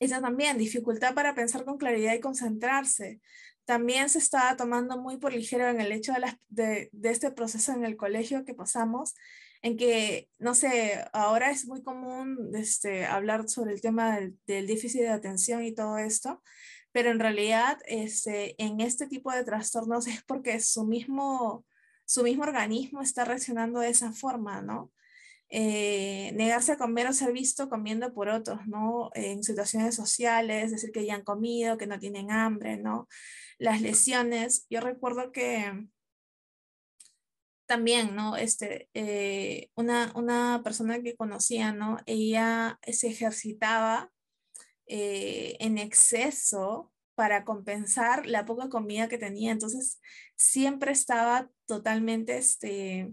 esa 0.00 0.20
también, 0.20 0.58
dificultad 0.58 1.14
para 1.14 1.34
pensar 1.34 1.64
con 1.64 1.78
claridad 1.78 2.14
y 2.14 2.20
concentrarse. 2.20 3.20
También 3.64 4.10
se 4.10 4.18
estaba 4.18 4.56
tomando 4.56 5.00
muy 5.00 5.16
por 5.16 5.32
ligero 5.32 5.68
en 5.68 5.80
el 5.80 5.92
hecho 5.92 6.12
de, 6.48 6.90
de, 6.92 7.10
este 7.10 7.30
proceso 7.30 7.72
en 7.72 7.84
el 7.84 7.96
colegio 7.96 8.44
que 8.44 8.54
pasamos, 8.54 9.14
en 9.62 9.78
que, 9.78 10.28
no 10.38 10.54
sé, 10.54 11.02
ahora 11.14 11.50
es 11.50 11.66
muy 11.66 11.82
común 11.82 12.50
este, 12.54 13.06
hablar 13.06 13.48
sobre 13.48 13.72
el 13.72 13.80
tema 13.80 14.16
del, 14.16 14.38
del, 14.46 14.66
déficit 14.66 15.00
de 15.02 15.08
atención 15.08 15.64
y 15.64 15.72
todo 15.72 15.96
esto, 15.96 16.42
pero 16.94 17.10
en 17.10 17.18
realidad 17.18 17.80
este, 17.86 18.54
en 18.62 18.80
este 18.80 19.08
tipo 19.08 19.32
de 19.32 19.42
trastornos 19.42 20.06
es 20.06 20.22
porque 20.22 20.60
su 20.60 20.84
mismo, 20.84 21.66
su 22.04 22.22
mismo 22.22 22.44
organismo 22.44 23.00
está 23.02 23.24
reaccionando 23.24 23.80
de 23.80 23.88
esa 23.88 24.12
forma, 24.12 24.62
¿no? 24.62 24.92
Eh, 25.48 26.30
negarse 26.36 26.70
a 26.70 26.76
comer 26.76 27.08
o 27.08 27.12
ser 27.12 27.32
visto 27.32 27.68
comiendo 27.68 28.14
por 28.14 28.28
otros, 28.28 28.60
¿no? 28.68 29.10
En 29.14 29.42
situaciones 29.42 29.96
sociales, 29.96 30.70
decir 30.70 30.92
que 30.92 31.04
ya 31.04 31.16
han 31.16 31.24
comido, 31.24 31.78
que 31.78 31.88
no 31.88 31.98
tienen 31.98 32.30
hambre, 32.30 32.76
¿no? 32.76 33.08
Las 33.58 33.80
lesiones. 33.80 34.64
Yo 34.70 34.80
recuerdo 34.80 35.32
que 35.32 35.88
también, 37.66 38.14
¿no? 38.14 38.36
Este, 38.36 38.88
eh, 38.94 39.68
una, 39.74 40.12
una, 40.14 40.60
persona 40.62 41.02
que 41.02 41.16
conocía, 41.16 41.72
¿no? 41.72 41.98
Ella 42.06 42.78
se 42.86 43.08
ejercitaba 43.08 44.12
eh, 44.86 45.56
en 45.60 45.78
exceso 45.78 46.92
para 47.14 47.44
compensar 47.44 48.26
la 48.26 48.44
poca 48.44 48.68
comida 48.68 49.08
que 49.08 49.18
tenía. 49.18 49.52
Entonces, 49.52 50.00
siempre 50.36 50.92
estaba 50.92 51.50
totalmente, 51.66 52.36
este, 52.38 53.12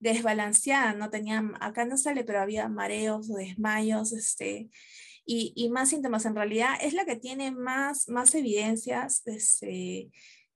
desbalanceada, 0.00 0.94
no 0.94 1.10
tenía, 1.10 1.42
acá 1.60 1.84
no 1.84 1.96
sale, 1.96 2.24
pero 2.24 2.40
había 2.40 2.68
mareos 2.68 3.30
o 3.30 3.34
desmayos, 3.34 4.12
este, 4.12 4.70
y, 5.24 5.52
y, 5.56 5.68
más 5.70 5.90
síntomas. 5.90 6.24
En 6.24 6.36
realidad 6.36 6.74
es 6.80 6.94
la 6.94 7.04
que 7.04 7.16
tiene 7.16 7.50
más, 7.50 8.08
más 8.08 8.34
evidencias 8.34 9.22
este, 9.26 10.10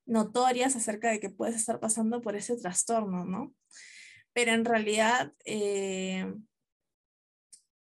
notorias 0.07 0.77
acerca 0.77 1.11
de 1.11 1.21
que 1.21 1.31
puedes 1.31 1.57
estar 1.57 1.81
pasando 1.81 2.21
por 2.21 2.37
ese 2.37 2.57
trastorno, 2.57 3.25
¿no? 3.25 3.55
Pero 4.33 4.53
en 4.53 4.65
realidad 4.65 5.33
eh, 5.45 6.33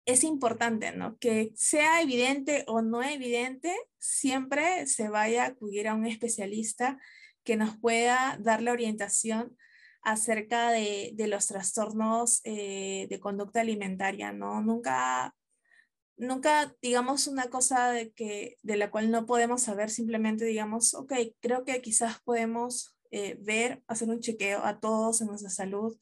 es 0.09 0.25
importante, 0.25 0.91
¿no? 0.93 1.19
Que 1.19 1.53
sea 1.55 2.01
evidente 2.01 2.65
o 2.67 2.81
no 2.81 3.03
evidente, 3.03 3.77
siempre 3.99 4.87
se 4.87 5.11
vaya 5.11 5.45
a 5.45 5.49
acudir 5.49 5.87
a 5.87 5.95
un 5.95 6.07
especialista 6.07 6.99
que 7.45 7.57
nos 7.57 7.77
pueda 7.77 8.39
dar 8.41 8.63
la 8.63 8.73
orientación 8.73 9.55
acerca 10.01 10.71
de, 10.71 11.15
los 11.29 11.47
trastornos 11.47 12.41
eh, 12.45 13.07
de 13.11 13.21
conducta 13.21 13.61
alimentaria, 13.61 14.33
¿no? 14.33 14.63
Nunca, 14.63 15.37
nunca 16.17 16.75
digamos 16.81 17.27
una 17.27 17.51
cosa 17.51 17.91
de, 17.91 18.11
que, 18.13 18.57
de 18.63 18.77
la 18.79 18.91
cual 18.91 19.11
no 19.11 19.27
podemos 19.27 19.61
saber, 19.61 19.91
simplemente 19.91 20.47
digamos, 20.47 20.95
ok, 20.95 21.13
creo 21.41 21.67
que 21.67 21.83
quizás 21.83 22.19
podemos 22.23 22.97
eh, 23.11 23.37
ver, 23.43 23.83
hacer 23.87 24.09
un 24.09 24.21
chequeo 24.21 24.65
a 24.65 24.81
todos 24.81 25.21
en 25.21 25.27
nuestra 25.27 25.51
salud 25.51 25.99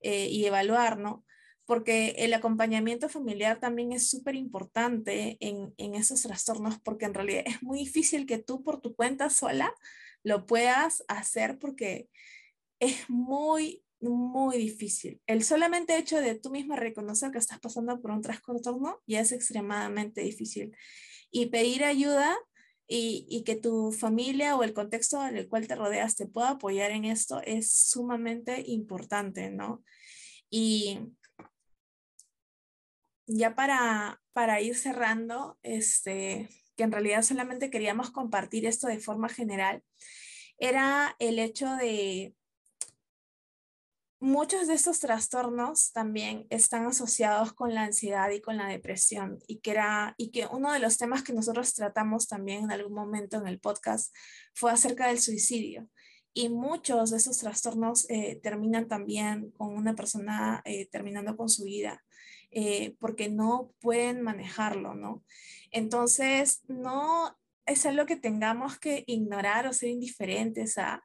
eh, 0.00 0.28
y 0.28 0.46
evaluar, 0.46 0.98
¿no? 0.98 1.26
Porque 1.64 2.14
el 2.18 2.34
acompañamiento 2.34 3.08
familiar 3.08 3.60
también 3.60 3.92
es 3.92 4.10
súper 4.10 4.34
importante 4.34 5.36
en, 5.40 5.72
en 5.76 5.94
esos 5.94 6.22
trastornos, 6.22 6.80
porque 6.80 7.04
en 7.04 7.14
realidad 7.14 7.44
es 7.46 7.62
muy 7.62 7.78
difícil 7.78 8.26
que 8.26 8.38
tú 8.38 8.62
por 8.62 8.80
tu 8.80 8.94
cuenta 8.94 9.30
sola 9.30 9.72
lo 10.22 10.46
puedas 10.46 11.04
hacer 11.08 11.58
porque 11.58 12.08
es 12.80 13.08
muy, 13.08 13.84
muy 14.00 14.58
difícil. 14.58 15.20
El 15.26 15.44
solamente 15.44 15.96
hecho 15.96 16.20
de 16.20 16.34
tú 16.34 16.50
misma 16.50 16.76
reconocer 16.76 17.30
que 17.30 17.38
estás 17.38 17.60
pasando 17.60 18.00
por 18.00 18.10
un 18.10 18.22
trastorno 18.22 19.00
ya 19.06 19.20
es 19.20 19.32
extremadamente 19.32 20.20
difícil. 20.20 20.76
Y 21.30 21.46
pedir 21.46 21.84
ayuda 21.84 22.36
y, 22.86 23.26
y, 23.28 23.44
que 23.44 23.56
tu 23.56 23.92
familia 23.92 24.56
o 24.56 24.64
el 24.64 24.74
contexto 24.74 25.24
en 25.26 25.36
el 25.36 25.48
cual 25.48 25.66
te 25.66 25.76
rodeas 25.76 26.16
te 26.16 26.26
pueda 26.26 26.50
apoyar 26.50 26.90
en 26.90 27.04
esto 27.04 27.40
es 27.42 27.72
sumamente 27.72 28.62
importante, 28.66 29.50
¿no? 29.50 29.82
Y 30.50 30.98
ya 33.36 33.54
para, 33.54 34.20
para 34.32 34.60
ir 34.60 34.76
cerrando, 34.76 35.58
este, 35.62 36.48
que 36.76 36.82
en 36.84 36.92
realidad 36.92 37.22
solamente 37.22 37.70
queríamos 37.70 38.10
compartir 38.10 38.66
esto 38.66 38.86
de 38.88 38.98
forma 38.98 39.28
general, 39.28 39.82
era 40.58 41.16
el 41.18 41.38
hecho 41.38 41.74
de 41.76 42.34
muchos 44.22 44.68
de 44.68 44.74
estos 44.74 45.00
trastornos 45.00 45.90
también 45.92 46.46
están 46.48 46.86
asociados 46.86 47.52
con 47.54 47.74
la 47.74 47.82
ansiedad 47.82 48.30
y 48.30 48.40
con 48.40 48.56
la 48.56 48.68
depresión 48.68 49.40
y 49.48 49.58
que 49.58 49.72
era 49.72 50.14
y 50.16 50.30
que 50.30 50.46
uno 50.46 50.72
de 50.72 50.78
los 50.78 50.96
temas 50.96 51.24
que 51.24 51.32
nosotros 51.32 51.74
tratamos 51.74 52.28
también 52.28 52.62
en 52.62 52.70
algún 52.70 52.94
momento 52.94 53.36
en 53.38 53.48
el 53.48 53.58
podcast 53.58 54.14
fue 54.54 54.70
acerca 54.70 55.08
del 55.08 55.18
suicidio. 55.18 55.88
Y 56.34 56.50
muchos 56.50 57.10
de 57.10 57.16
esos 57.16 57.38
trastornos 57.38 58.08
eh, 58.08 58.38
terminan 58.40 58.86
también 58.86 59.50
con 59.50 59.74
una 59.76 59.94
persona 59.94 60.62
eh, 60.64 60.86
terminando 60.86 61.36
con 61.36 61.48
su 61.48 61.64
vida 61.64 62.02
eh, 62.52 62.94
porque 63.00 63.28
no 63.28 63.72
pueden 63.80 64.22
manejarlo, 64.22 64.94
¿no? 64.94 65.24
Entonces, 65.70 66.62
no 66.68 67.36
es 67.66 67.86
algo 67.86 68.06
que 68.06 68.16
tengamos 68.16 68.78
que 68.78 69.04
ignorar 69.06 69.66
o 69.66 69.72
ser 69.72 69.90
indiferentes 69.90 70.78
a, 70.78 71.04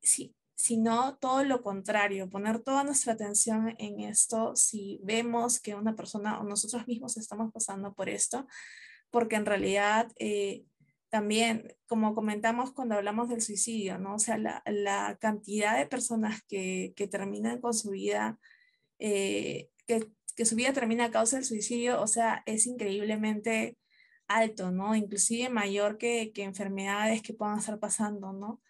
sí, 0.00 0.34
sino 0.64 1.18
todo 1.18 1.44
lo 1.44 1.62
contrario, 1.62 2.30
poner 2.30 2.58
toda 2.60 2.84
nuestra 2.84 3.12
atención 3.12 3.74
en 3.78 4.00
esto 4.00 4.56
si 4.56 4.98
vemos 5.02 5.60
que 5.60 5.74
una 5.74 5.94
persona 5.94 6.40
o 6.40 6.44
nosotros 6.44 6.86
mismos 6.86 7.18
estamos 7.18 7.52
pasando 7.52 7.92
por 7.92 8.08
esto, 8.08 8.46
porque 9.10 9.36
en 9.36 9.44
realidad 9.44 10.10
eh, 10.18 10.64
también, 11.10 11.76
como 11.86 12.14
comentamos 12.14 12.72
cuando 12.72 12.94
hablamos 12.94 13.28
del 13.28 13.42
suicidio, 13.42 13.98
¿no? 13.98 14.14
O 14.14 14.18
sea, 14.18 14.38
la, 14.38 15.18
cantidad 15.20 15.76
de 15.76 15.86
personas 15.86 16.42
que, 16.48 16.94
terminan 17.10 17.60
con 17.60 17.74
su 17.74 17.90
vida, 17.90 18.38
eh, 18.98 19.68
que, 19.86 20.10
que 20.36 20.44
su 20.44 20.56
vida 20.56 20.72
termina 20.72 21.06
a 21.06 21.10
causa 21.10 21.36
del 21.36 21.44
suicidio, 21.44 22.00
o 22.00 22.06
sea, 22.06 22.42
es 22.46 22.66
increíblemente 22.66 23.76
alto, 24.26 24.70
¿no? 24.70 24.94
Inclusive 24.94 25.48
mayor 25.48 25.98
que, 25.98 26.32
que 26.32 26.42
enfermedades 26.42 27.22
que 27.22 27.34
puedan 27.34 27.58
estar 27.58 27.78
pasando, 27.78 28.32
¿no? 28.32 28.60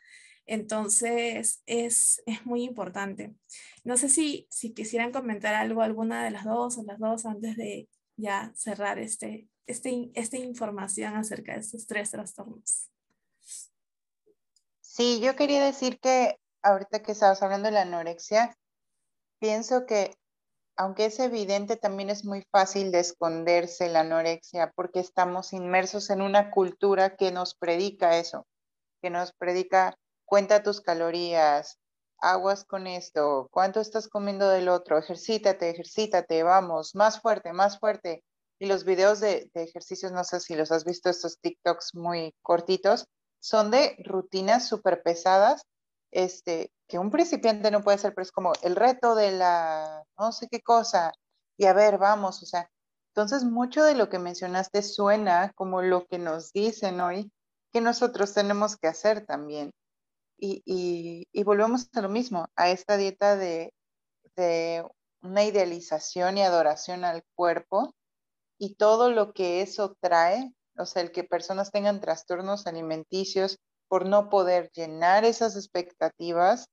Entonces, 0.46 1.62
es, 1.66 2.22
muy 2.44 2.64
importante. 2.64 3.34
No 3.82 3.96
sé 3.96 4.08
si, 4.08 4.46
si 4.50 4.72
quisieran 4.74 5.12
comentar 5.12 5.54
algo, 5.54 5.82
alguna 5.82 6.24
de 6.24 6.30
las 6.30 6.44
dos 6.44 6.78
o 6.78 6.84
las 6.84 6.98
dos, 6.98 7.26
antes 7.26 7.56
de 7.56 7.88
ya 8.16 8.52
cerrar 8.54 8.98
este, 8.98 9.48
este, 9.66 10.10
esta 10.14 10.36
información 10.36 11.16
acerca 11.16 11.54
de 11.54 11.60
estos 11.60 11.86
tres 11.86 12.10
trastornos. 12.10 12.90
Sí, 14.80 15.20
yo 15.20 15.34
quería 15.34 15.64
decir 15.64 15.98
que 15.98 16.38
ahorita 16.62 17.02
que 17.02 17.12
estabas 17.12 17.42
hablando 17.42 17.66
de 17.66 17.72
la 17.72 17.82
anorexia, 17.82 18.56
pienso 19.40 19.86
que 19.86 20.16
aunque 20.76 21.06
es 21.06 21.20
evidente, 21.20 21.76
también 21.76 22.10
es 22.10 22.24
muy 22.24 22.46
fácil 22.50 22.90
de 22.90 23.00
esconderse 23.00 23.88
la 23.88 24.00
anorexia 24.00 24.72
porque 24.74 25.00
estamos 25.00 25.52
inmersos 25.52 26.10
en 26.10 26.20
una 26.20 26.50
cultura 26.50 27.16
que 27.16 27.30
nos 27.30 27.54
predica 27.54 28.18
eso, 28.18 28.46
que 29.00 29.10
nos 29.10 29.32
predica 29.32 29.96
cuenta 30.24 30.62
tus 30.62 30.80
calorías, 30.80 31.78
aguas 32.18 32.64
con 32.64 32.86
esto, 32.86 33.48
cuánto 33.50 33.80
estás 33.80 34.08
comiendo 34.08 34.48
del 34.48 34.68
otro, 34.68 34.98
ejercítate, 34.98 35.70
ejercítate, 35.70 36.42
vamos, 36.42 36.94
más 36.94 37.20
fuerte, 37.20 37.52
más 37.52 37.78
fuerte. 37.78 38.24
Y 38.58 38.66
los 38.66 38.84
videos 38.84 39.20
de, 39.20 39.50
ejercicios, 39.54 40.12
no 40.12 40.24
sé 40.24 40.40
si 40.40 40.54
los 40.54 40.72
has 40.72 40.84
visto, 40.84 41.10
estos 41.10 41.38
TikToks 41.40 41.94
muy 41.94 42.34
cortitos, 42.42 43.06
son 43.40 43.70
de 43.70 43.96
rutinas 44.04 44.66
súper 44.66 45.02
pesadas, 45.02 45.62
este, 46.14 46.72
que 46.88 46.98
un 46.98 47.10
principiante 47.10 47.70
no 47.70 47.82
puede 47.82 47.96
hacer, 47.96 48.14
pero 48.14 48.22
es 48.22 48.32
como 48.32 48.52
el 48.62 48.76
reto 48.76 49.14
de 49.16 49.32
la 49.32 50.04
no 50.18 50.32
sé 50.32 50.48
qué 50.48 50.62
cosa. 50.62 51.12
Y 51.58 51.66
a 51.66 51.72
ver, 51.72 51.98
vamos, 51.98 52.42
o 52.42 52.46
sea, 52.46 52.70
entonces 53.14 53.44
mucho 53.44 53.84
de 53.84 53.94
lo 53.94 54.08
que 54.08 54.18
mencionaste 54.18 54.82
suena 54.82 55.52
como 55.56 55.82
lo 55.82 56.06
que 56.06 56.18
nos 56.18 56.52
dicen 56.52 57.00
hoy 57.00 57.32
que 57.72 57.80
nosotros 57.80 58.32
tenemos 58.32 58.76
que 58.76 58.86
hacer 58.86 59.26
también. 59.26 59.72
Y, 60.38 61.26
volvemos 61.44 61.88
a 61.94 62.00
lo 62.00 62.08
mismo, 62.08 62.46
a 62.56 62.70
esta 62.70 62.96
dieta 62.96 63.36
de, 63.36 63.72
una 65.22 65.44
idealización 65.44 66.38
y 66.38 66.42
adoración 66.42 67.04
al 67.04 67.24
cuerpo 67.34 67.94
y 68.58 68.74
todo 68.74 69.10
lo 69.10 69.32
que 69.32 69.62
eso 69.62 69.96
trae, 70.00 70.52
o 70.76 70.86
sea, 70.86 71.02
el 71.02 71.12
que 71.12 71.24
personas 71.24 71.72
tengan 71.72 72.00
trastornos 72.00 72.66
alimenticios 72.66 73.58
por 73.94 74.06
no 74.06 74.28
poder 74.28 74.72
llenar 74.72 75.24
esas 75.24 75.54
expectativas 75.54 76.66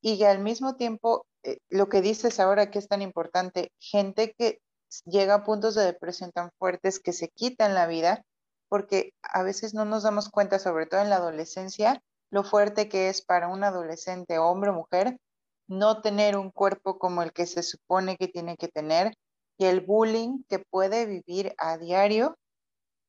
y 0.00 0.24
al 0.24 0.40
mismo 0.40 0.74
tiempo, 0.74 1.24
eh, 1.44 1.58
lo 1.70 1.88
que 1.88 2.00
dices 2.00 2.40
ahora 2.40 2.68
que 2.68 2.80
es 2.80 2.88
tan 2.88 3.00
importante, 3.00 3.70
gente 3.78 4.34
que 4.36 4.58
llega 5.04 5.34
a 5.34 5.44
puntos 5.44 5.76
de 5.76 5.84
depresión 5.84 6.32
tan 6.32 6.50
fuertes 6.58 6.98
que 6.98 7.12
se 7.12 7.28
quitan 7.28 7.74
la 7.74 7.86
vida, 7.86 8.24
porque 8.68 9.12
a 9.22 9.44
veces 9.44 9.72
no 9.72 9.84
nos 9.84 10.02
damos 10.02 10.30
cuenta, 10.30 10.58
sobre 10.58 10.86
todo 10.86 11.00
en 11.00 11.10
la 11.10 11.18
adolescencia, 11.18 12.02
lo 12.32 12.42
fuerte 12.42 12.88
que 12.88 13.08
es 13.08 13.22
para 13.22 13.46
un 13.46 13.62
adolescente, 13.62 14.38
hombre 14.38 14.70
o 14.70 14.74
mujer, 14.74 15.18
no 15.68 16.02
tener 16.02 16.36
un 16.36 16.50
cuerpo 16.50 16.98
como 16.98 17.22
el 17.22 17.32
que 17.32 17.46
se 17.46 17.62
supone 17.62 18.16
que 18.16 18.26
tiene 18.26 18.56
que 18.56 18.66
tener 18.66 19.14
y 19.58 19.66
el 19.66 19.80
bullying 19.80 20.42
que 20.48 20.58
puede 20.58 21.06
vivir 21.06 21.54
a 21.56 21.78
diario 21.78 22.36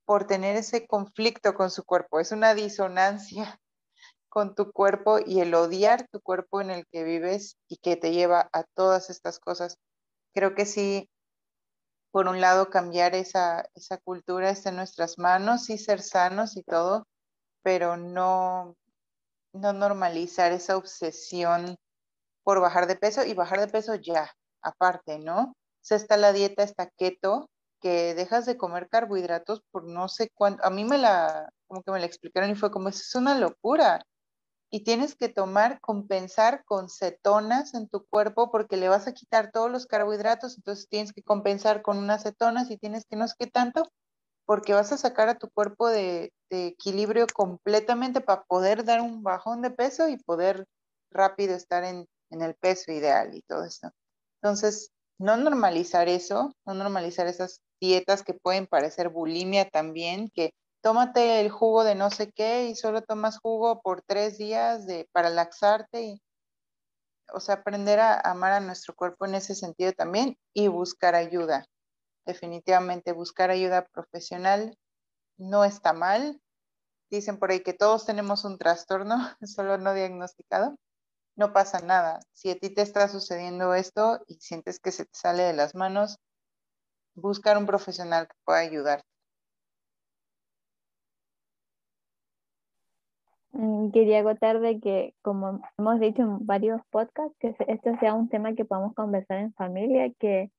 por 0.06 0.28
tener 0.28 0.56
ese 0.56 0.88
conflicto 0.88 1.54
con 1.54 1.70
su 1.72 1.84
cuerpo. 1.84 2.20
Es 2.20 2.32
una 2.32 2.54
disonancia 2.54 3.60
con 4.30 4.56
tu 4.56 4.72
cuerpo 4.72 5.20
y 5.26 5.42
el 5.42 5.54
odiar 5.54 6.08
tu 6.12 6.22
cuerpo 6.22 6.62
en 6.62 6.72
el 6.72 6.86
que 6.88 7.04
vives 7.04 7.58
y 7.68 7.78
que 7.78 7.96
te 7.96 8.12
lleva 8.12 8.50
a 8.54 8.64
todas 8.76 9.10
estas 9.10 9.40
cosas. 9.40 9.78
Creo 10.34 10.56
que 10.56 10.66
sí, 10.66 11.10
por 12.12 12.28
un 12.28 12.42
lado, 12.42 12.70
cambiar 12.70 13.16
esa, 13.16 13.66
esa 13.76 13.98
cultura 13.98 14.50
está 14.50 14.70
en 14.70 14.76
nuestras 14.78 15.18
manos, 15.18 15.70
y 15.70 15.78
ser 15.78 16.02
sanos 16.02 16.58
y 16.58 16.64
todo, 16.64 17.08
pero 17.64 17.98
no, 17.98 18.76
no 19.54 19.74
normalizar 19.74 20.52
esa 20.52 20.78
obsesión 20.78 21.78
por 22.44 22.60
bajar 22.60 22.88
de 22.88 22.96
peso 22.96 23.24
y 23.24 23.34
bajar 23.34 23.60
de 23.60 23.68
peso 23.68 23.96
ya, 23.96 24.32
aparte, 24.62 25.20
¿no? 25.20 25.42
O 25.44 25.86
sea, 25.86 25.98
está 25.98 26.18
la 26.18 26.34
dieta, 26.34 26.64
está 26.64 26.90
keto, 26.98 27.50
que 27.84 28.16
dejas 28.16 28.46
de 28.46 28.58
comer 28.58 28.88
carbohidratos 28.88 29.62
por 29.70 29.84
no 29.84 30.08
sé 30.08 30.30
cuánto. 30.34 30.66
A 30.66 30.70
mí 30.70 30.86
me 30.86 30.98
la, 30.98 31.50
como 31.68 31.84
que 31.84 31.92
me 31.92 32.00
la 32.00 32.06
explicaron 32.06 32.50
y 32.50 32.56
fue 32.56 32.72
como, 32.72 32.88
eso 32.90 33.02
es 33.02 33.16
una 33.16 33.38
locura. 33.38 34.02
Y 34.72 34.84
tienes 34.84 35.16
que 35.16 35.30
tomar, 35.30 35.80
compensar 35.82 36.64
con 36.66 36.90
cetonas 36.90 37.76
en 37.76 37.90
tu 37.90 38.06
cuerpo 38.06 38.50
porque 38.52 38.78
le 38.78 38.90
vas 38.90 39.08
a 39.08 39.14
quitar 39.14 39.52
todos 39.52 39.70
los 39.70 39.86
carbohidratos, 39.86 40.58
entonces 40.58 40.88
tienes 40.90 41.14
que 41.14 41.22
compensar 41.24 41.84
con 41.84 41.98
unas 41.98 42.24
cetonas 42.24 42.72
y 42.72 42.78
tienes 42.78 43.06
que 43.06 43.18
no 43.18 43.28
sé 43.28 43.36
qué 43.38 43.48
tanto 43.48 43.92
porque 44.46 44.74
vas 44.74 44.92
a 44.92 44.98
sacar 44.98 45.30
a 45.30 45.38
tu 45.38 45.50
cuerpo 45.50 45.90
de, 45.90 46.32
equilibrio 46.50 47.26
completamente 47.34 48.22
para 48.22 48.44
poder 48.44 48.84
dar 48.84 49.02
un 49.02 49.24
bajón 49.24 49.64
de 49.64 49.72
peso 49.72 50.08
y 50.08 50.18
poder 50.18 50.68
rápido 51.10 51.56
estar 51.56 51.84
en, 51.84 52.08
el 52.30 52.56
peso 52.56 52.92
ideal 52.92 53.36
y 53.36 53.42
todo 53.44 53.66
eso. 53.66 53.92
Entonces, 54.42 54.92
no 55.20 55.38
normalizar 55.38 56.10
eso, 56.10 56.54
no 56.66 56.74
normalizar 56.74 57.28
esas 57.28 57.62
dietas 57.88 58.24
que 58.24 58.34
pueden 58.34 58.68
parecer 58.68 59.10
bulimia 59.10 59.70
también, 59.70 60.30
que 60.30 60.54
tómate 60.82 61.42
el 61.42 61.50
jugo 61.50 61.84
de 61.84 61.96
no 61.96 62.10
sé 62.10 62.32
qué 62.32 62.68
y 62.68 62.76
solo 62.76 63.02
tomas 63.02 63.40
jugo 63.40 63.82
por 63.82 64.02
tres 64.02 64.38
días 64.38 64.86
de, 64.86 65.08
para 65.12 65.30
laxarte 65.30 66.02
y, 66.04 66.22
o 67.34 67.40
sea, 67.40 67.56
aprender 67.56 68.00
a 68.00 68.20
amar 68.20 68.54
a 68.54 68.60
nuestro 68.60 68.96
cuerpo 68.96 69.26
en 69.26 69.36
ese 69.36 69.56
sentido 69.56 69.94
también 69.94 70.38
y 70.54 70.68
buscar 70.68 71.16
ayuda 71.16 71.66
definitivamente 72.26 73.12
buscar 73.12 73.50
ayuda 73.50 73.86
profesional 73.88 74.78
no 75.38 75.64
está 75.66 75.94
mal. 75.94 76.42
Dicen 77.10 77.38
por 77.38 77.52
ahí 77.52 77.62
que 77.62 77.74
todos 77.74 78.06
tenemos 78.06 78.44
un 78.44 78.58
trastorno, 78.58 79.18
solo 79.44 79.78
no 79.78 79.94
diagnosticado. 79.94 80.76
No 81.36 81.52
pasa 81.52 81.80
nada. 81.80 82.20
Si 82.32 82.52
a 82.52 82.60
ti 82.60 82.70
te 82.70 82.82
está 82.82 83.08
sucediendo 83.08 83.74
esto 83.74 84.24
y 84.28 84.36
sientes 84.36 84.80
que 84.80 84.92
se 84.92 85.06
te 85.06 85.18
sale 85.18 85.44
de 85.44 85.54
las 85.54 85.74
manos, 85.74 86.18
buscar 87.16 87.58
un 87.58 87.66
profesional 87.66 88.28
que 88.28 88.36
pueda 88.46 88.60
ayudarte. 88.60 89.06
Mm, 93.52 93.92
quería 93.92 94.20
agotar 94.20 94.60
de 94.60 94.80
que, 94.80 95.14
como 95.22 95.62
hemos 95.78 96.00
dicho 96.00 96.24
en 96.24 96.46
varios 96.46 96.82
podcasts, 96.90 97.36
que 97.40 97.56
esto 97.68 97.96
sea 98.00 98.14
un 98.16 98.30
tema 98.30 98.56
que 98.56 98.66
podamos 98.66 98.94
conversar 98.96 99.40
en 99.40 99.54
familia, 99.54 100.12
que 100.20 100.50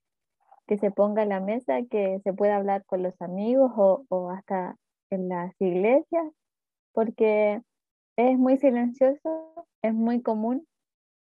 que 0.66 0.78
se 0.78 0.90
ponga 0.90 1.22
en 1.22 1.28
la 1.30 1.40
mesa, 1.40 1.82
que 1.90 2.20
se 2.24 2.32
pueda 2.32 2.56
hablar 2.56 2.84
con 2.86 3.02
los 3.02 3.20
amigos 3.20 3.72
o, 3.76 4.04
o 4.08 4.30
hasta 4.30 4.76
en 5.10 5.28
las 5.28 5.54
iglesias, 5.60 6.26
porque 6.92 7.60
es 8.16 8.38
muy 8.38 8.56
silencioso, 8.58 9.66
es 9.82 9.94
muy 9.94 10.22
común 10.22 10.66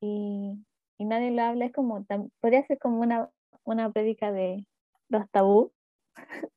y, 0.00 0.64
y 0.98 1.04
nadie 1.04 1.30
lo 1.30 1.42
habla. 1.42 1.66
Es 1.66 1.72
como, 1.72 2.04
podría 2.40 2.66
ser 2.66 2.78
como 2.78 3.00
una, 3.00 3.30
una 3.64 3.92
prédica 3.92 4.32
de 4.32 4.64
los 5.08 5.28
tabú, 5.30 5.72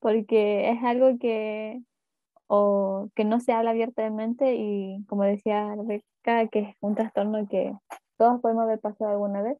porque 0.00 0.70
es 0.70 0.82
algo 0.84 1.18
que, 1.18 1.82
o 2.48 3.08
que 3.14 3.24
no 3.24 3.40
se 3.40 3.52
habla 3.52 3.70
abiertamente 3.70 4.54
y 4.56 5.04
como 5.06 5.24
decía 5.24 5.74
Rebeca, 5.74 6.48
que 6.50 6.60
es 6.60 6.76
un 6.80 6.94
trastorno 6.94 7.46
que 7.48 7.72
todos 8.16 8.40
podemos 8.40 8.64
haber 8.64 8.80
pasado 8.80 9.10
alguna 9.10 9.42
vez 9.42 9.58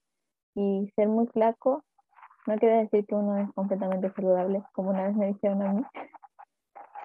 y 0.54 0.90
ser 0.96 1.08
muy 1.08 1.26
flaco 1.28 1.84
no 2.46 2.56
quiere 2.58 2.76
decir 2.78 3.04
que 3.06 3.14
uno 3.14 3.36
es 3.38 3.52
completamente 3.54 4.12
saludable, 4.12 4.62
como 4.72 4.90
una 4.90 5.08
vez 5.08 5.16
me 5.16 5.26
dijeron 5.26 5.62
a 5.62 5.72
mí. 5.72 5.82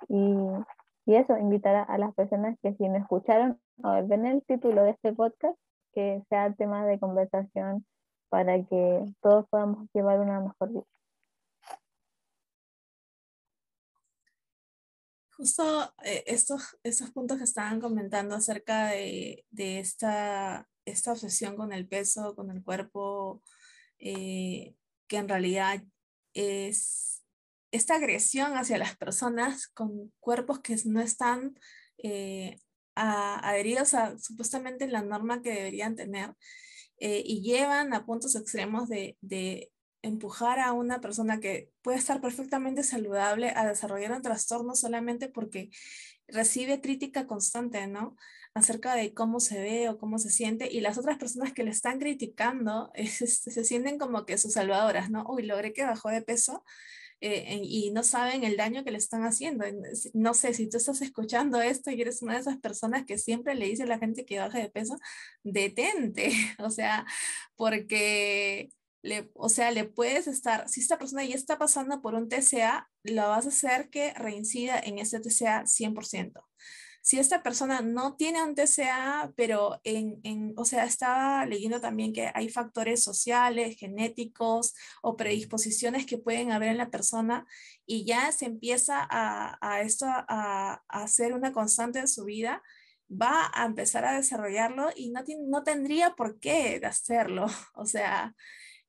Y, 0.08 1.12
y 1.12 1.16
eso, 1.16 1.38
invitar 1.38 1.86
a, 1.90 1.98
las 1.98 2.14
personas 2.14 2.58
que 2.62 2.74
si 2.76 2.88
me 2.88 3.00
escucharon 3.00 3.60
o 3.84 4.08
ven 4.08 4.26
el 4.28 4.44
título 4.44 4.84
de 4.84 4.92
este 4.92 5.14
podcast, 5.14 5.58
que 5.94 6.22
sea 6.30 6.54
tema 6.54 6.86
de 6.86 7.00
conversación 7.00 7.86
para 8.30 8.64
que 8.64 9.06
todos 9.22 9.48
podamos 9.50 9.88
llevar 9.94 10.20
una 10.20 10.40
mejor 10.42 10.70
vida. 10.70 10.86
Justo 15.42 15.92
eh, 16.04 16.24
estos, 16.28 16.78
estos 16.84 17.10
puntos 17.10 17.40
que 17.40 17.46
estaban 17.46 17.82
comentando 17.82 18.36
acerca 18.36 18.90
de, 18.90 19.44
de 19.50 19.80
esta, 19.80 20.70
esta 20.86 21.14
obsesión 21.14 21.56
con 21.56 21.74
el 21.74 21.88
peso, 21.88 22.36
con 22.36 22.52
el 22.52 22.64
cuerpo, 22.64 23.42
eh, 23.98 24.76
que 25.08 25.18
en 25.18 25.28
realidad 25.28 25.84
es 26.36 27.24
esta 27.72 27.96
agresión 27.96 28.56
hacia 28.56 28.78
las 28.78 28.96
personas 28.98 29.68
con 29.70 30.14
cuerpos 30.20 30.60
que 30.60 30.78
no 30.86 31.02
están 31.02 31.60
eh, 31.98 32.60
adheridos 32.94 33.96
a 33.96 34.20
supuestamente 34.20 34.88
la 34.88 35.02
norma 35.02 35.42
que 35.42 35.56
deberían 35.56 35.96
tener 35.96 36.36
y 37.00 37.42
llevan 37.42 37.96
a 37.96 38.06
puntos 38.06 38.36
extremos 38.36 38.90
de, 38.90 39.18
empujar 40.02 40.60
a 40.60 40.74
una 40.74 41.02
persona 41.02 41.40
que 41.40 41.72
puede 41.82 41.98
estar 41.98 42.22
perfectamente 42.22 42.84
saludable 42.84 43.54
a 43.56 43.68
desarrollar 43.68 44.12
un 44.12 44.22
trastorno 44.22 44.76
solamente 44.76 45.30
porque 45.30 45.70
recibe 46.28 46.82
crítica 46.82 47.28
constante, 47.28 47.88
¿no? 47.88 48.16
acerca 48.54 48.96
de 48.96 49.14
cómo 49.14 49.40
se 49.40 49.62
ve 49.62 49.90
o 49.90 49.98
cómo 49.98 50.20
se 50.20 50.30
siente 50.30 50.70
y 50.72 50.82
las 50.82 50.98
otras 50.98 51.18
personas 51.18 51.54
que 51.54 51.64
le 51.64 51.72
están 51.72 52.00
criticando 52.00 52.92
se 52.96 53.64
sienten 53.64 53.98
como 53.98 54.26
que 54.26 54.38
sus 54.38 54.54
salvadoras, 54.54 55.10
¿no? 55.10 55.26
Uy, 55.30 55.44
logré 55.44 55.74
que 55.74 55.86
bajó 55.86 56.10
de 56.10 56.22
peso 56.22 56.64
eh, 57.22 57.62
y 57.64 57.92
no 57.92 58.04
saben 58.04 58.44
el 58.44 58.58
daño 58.58 58.84
que 58.84 58.92
le 58.92 58.98
están 58.98 59.24
haciendo. 59.24 59.66
No 60.14 60.34
sé, 60.34 60.54
si 60.54 60.68
tú 60.70 60.78
estás 60.78 61.02
escuchando 61.02 61.62
esto 61.62 61.92
y 61.92 62.02
eres 62.02 62.22
una 62.22 62.34
de 62.34 62.42
esas 62.42 62.58
personas 62.58 63.06
que 63.06 63.18
siempre 63.18 63.56
le 63.56 63.68
dice 63.68 63.84
a 63.84 63.86
la 63.88 64.00
gente 64.00 64.26
que 64.26 64.40
baja 64.40 64.58
de 64.60 64.70
peso, 64.70 64.98
detente, 65.44 66.32
o 66.60 66.70
sea, 66.70 67.06
porque... 67.56 68.70
Le, 69.04 69.32
o 69.34 69.50
sea, 69.50 69.72
le 69.72 69.86
puedes 69.86 70.28
estar, 70.28 70.70
si 70.70 70.80
esta 70.80 70.98
persona 70.98 71.24
ya 71.26 71.36
está 71.36 71.58
pasando 71.58 72.02
por 72.02 72.14
un 72.14 72.30
TCA, 72.30 72.90
lo 73.04 73.30
vas 73.30 73.46
a 73.46 73.50
hacer 73.50 73.90
que 73.90 74.14
reincida 74.14 74.80
en 74.80 75.00
ese 75.00 75.20
TCA 75.20 75.66
100% 75.66 76.44
si 77.02 77.18
esta 77.18 77.42
persona 77.42 77.82
no 77.82 78.16
tiene 78.16 78.44
un 78.44 78.54
TCA, 78.54 79.34
pero 79.36 79.82
en, 79.84 80.20
en, 80.24 80.54
o 80.56 80.66
sea, 80.66 80.86
estaba 80.86 81.46
leyendo 81.48 81.82
también 81.82 82.14
que 82.14 82.32
hay 82.34 82.50
factores 82.50 83.04
sociales, 83.04 83.76
genéticos 83.78 84.76
o 85.02 85.18
predisposiciones 85.18 86.06
que 86.06 86.20
pueden 86.20 86.52
haber 86.52 86.70
en 86.70 86.78
la 86.78 86.92
persona 86.92 87.48
y 87.88 88.06
ya 88.06 88.32
se 88.32 88.46
empieza 88.46 89.06
a, 89.10 89.58
a 89.62 89.82
esto 89.82 90.06
a, 90.08 90.26
a 90.28 91.04
hacer 91.04 91.34
una 91.34 91.52
constante 91.52 92.00
en 92.00 92.08
su 92.08 92.24
vida, 92.24 92.62
va 93.10 93.52
a 93.54 93.66
empezar 93.66 94.06
a 94.06 94.14
desarrollarlo 94.14 94.90
y 94.96 95.10
no, 95.10 95.22
no 95.48 95.64
tendría 95.64 96.16
por 96.16 96.40
qué 96.40 96.80
hacerlo. 96.84 97.48
O 97.74 97.86
sea, 97.86 98.36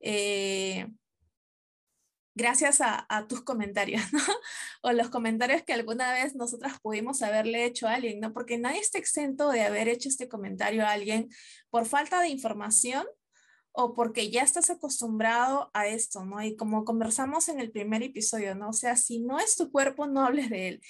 eh, 0.02 0.86
gracias 2.34 2.80
a, 2.80 3.26
tus 3.28 3.42
comentarios, 3.42 4.02
¿no? 4.12 4.20
O 4.82 4.92
los 4.92 5.08
comentarios 5.10 5.62
que 5.62 5.72
alguna 5.72 6.12
vez 6.12 6.34
nosotras 6.34 6.80
pudimos 6.80 7.22
haberle 7.22 7.64
hecho 7.64 7.88
a 7.88 7.94
alguien, 7.94 8.20
¿no? 8.20 8.32
Porque 8.32 8.58
nadie 8.58 8.80
está 8.80 8.98
exento 8.98 9.50
de 9.50 9.62
haber 9.62 9.88
hecho 9.88 10.08
este 10.08 10.28
comentario 10.28 10.84
a 10.84 10.92
alguien 10.92 11.28
por 11.70 11.86
falta 11.86 12.20
de 12.20 12.28
información 12.28 13.06
o 13.72 13.94
porque 13.94 14.30
ya 14.30 14.42
estás 14.42 14.68
acostumbrado 14.70 15.70
a 15.72 15.86
esto, 15.86 16.24
¿no? 16.24 16.42
Y 16.42 16.56
como 16.56 16.84
conversamos 16.84 17.48
en 17.48 17.58
el 17.58 17.70
primer 17.70 18.02
episodio, 18.02 18.54
¿no? 18.54 18.68
O 18.68 18.72
sea, 18.74 18.96
si 18.96 19.20
no 19.20 19.38
es 19.38 19.56
tu 19.56 19.70
cuerpo, 19.70 20.06
no 20.06 20.24
hables 20.24 20.50
de 20.50 20.68
él. 20.68 20.80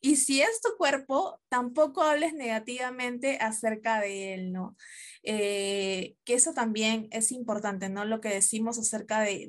Y 0.00 0.16
si 0.16 0.42
es 0.42 0.60
tu 0.60 0.70
cuerpo, 0.76 1.40
tampoco 1.48 2.02
hables 2.02 2.34
negativamente 2.34 3.38
acerca 3.38 4.00
de 4.00 4.34
él, 4.34 4.52
¿no? 4.52 4.76
Eh, 5.22 6.16
que 6.24 6.34
eso 6.34 6.52
también 6.52 7.06
es 7.12 7.30
importante, 7.30 7.88
¿no? 7.88 8.04
Lo 8.04 8.20
que 8.20 8.30
decimos 8.30 8.76
acerca 8.78 9.20
de, 9.20 9.46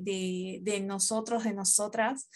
de, 0.62 0.80
nosotros, 0.80 1.42
de 1.44 1.52
nosotras, 1.54 2.30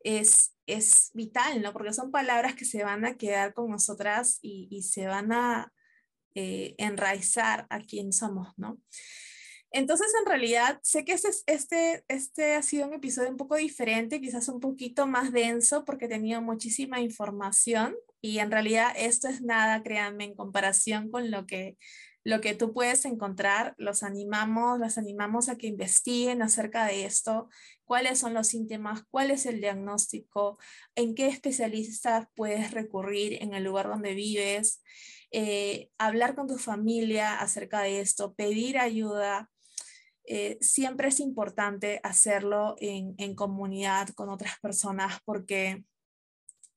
es, 0.00 0.54
es 0.66 1.10
vital, 1.12 1.60
¿no? 1.60 1.72
Porque 1.72 1.92
son 1.92 2.12
palabras 2.12 2.54
que 2.54 2.64
se 2.64 2.84
van 2.84 3.04
a 3.04 3.16
quedar 3.16 3.52
con 3.52 3.68
nosotras 3.68 4.38
y, 4.42 4.68
y 4.70 4.82
se 4.82 5.06
van 5.08 5.32
a 5.32 5.72
eh, 6.36 6.76
enraizar 6.78 7.66
a 7.68 7.80
quién 7.80 8.12
somos, 8.12 8.48
¿no? 8.56 8.80
Entonces, 9.76 10.06
en 10.20 10.26
realidad, 10.26 10.78
sé 10.84 11.04
que 11.04 11.14
este, 11.14 11.30
este, 11.46 12.04
este 12.06 12.54
ha 12.54 12.62
sido 12.62 12.86
un 12.86 12.94
episodio 12.94 13.28
un 13.28 13.36
poco 13.36 13.56
diferente, 13.56 14.20
quizás 14.20 14.48
un 14.48 14.60
poquito 14.60 15.08
más 15.08 15.32
denso 15.32 15.84
porque 15.84 16.04
he 16.04 16.08
tenido 16.08 16.40
muchísima 16.40 17.00
información 17.00 17.96
y 18.20 18.38
en 18.38 18.52
realidad 18.52 18.92
esto 18.96 19.26
es 19.26 19.42
nada, 19.42 19.82
créanme, 19.82 20.26
en 20.26 20.36
comparación 20.36 21.10
con 21.10 21.32
lo 21.32 21.44
que, 21.46 21.76
lo 22.22 22.40
que 22.40 22.54
tú 22.54 22.72
puedes 22.72 23.04
encontrar. 23.04 23.74
Los 23.76 24.04
animamos, 24.04 24.78
las 24.78 24.96
animamos 24.96 25.48
a 25.48 25.58
que 25.58 25.66
investiguen 25.66 26.40
acerca 26.40 26.86
de 26.86 27.04
esto, 27.04 27.48
cuáles 27.84 28.20
son 28.20 28.32
los 28.32 28.46
síntomas, 28.46 29.02
cuál 29.10 29.32
es 29.32 29.44
el 29.44 29.60
diagnóstico, 29.60 30.56
en 30.94 31.16
qué 31.16 31.26
especialistas 31.26 32.28
puedes 32.36 32.70
recurrir 32.70 33.42
en 33.42 33.54
el 33.54 33.64
lugar 33.64 33.88
donde 33.88 34.14
vives. 34.14 34.84
Eh, 35.32 35.90
hablar 35.98 36.36
con 36.36 36.46
tu 36.46 36.58
familia 36.58 37.40
acerca 37.40 37.80
de 37.82 38.00
esto, 38.00 38.34
pedir 38.34 38.78
ayuda, 38.78 39.50
eh, 40.26 40.56
siempre 40.60 41.08
es 41.08 41.20
importante 41.20 42.00
hacerlo 42.02 42.76
en, 42.78 43.14
en, 43.18 43.34
comunidad 43.34 44.08
con 44.10 44.30
otras 44.30 44.58
personas 44.60 45.18
porque 45.24 45.84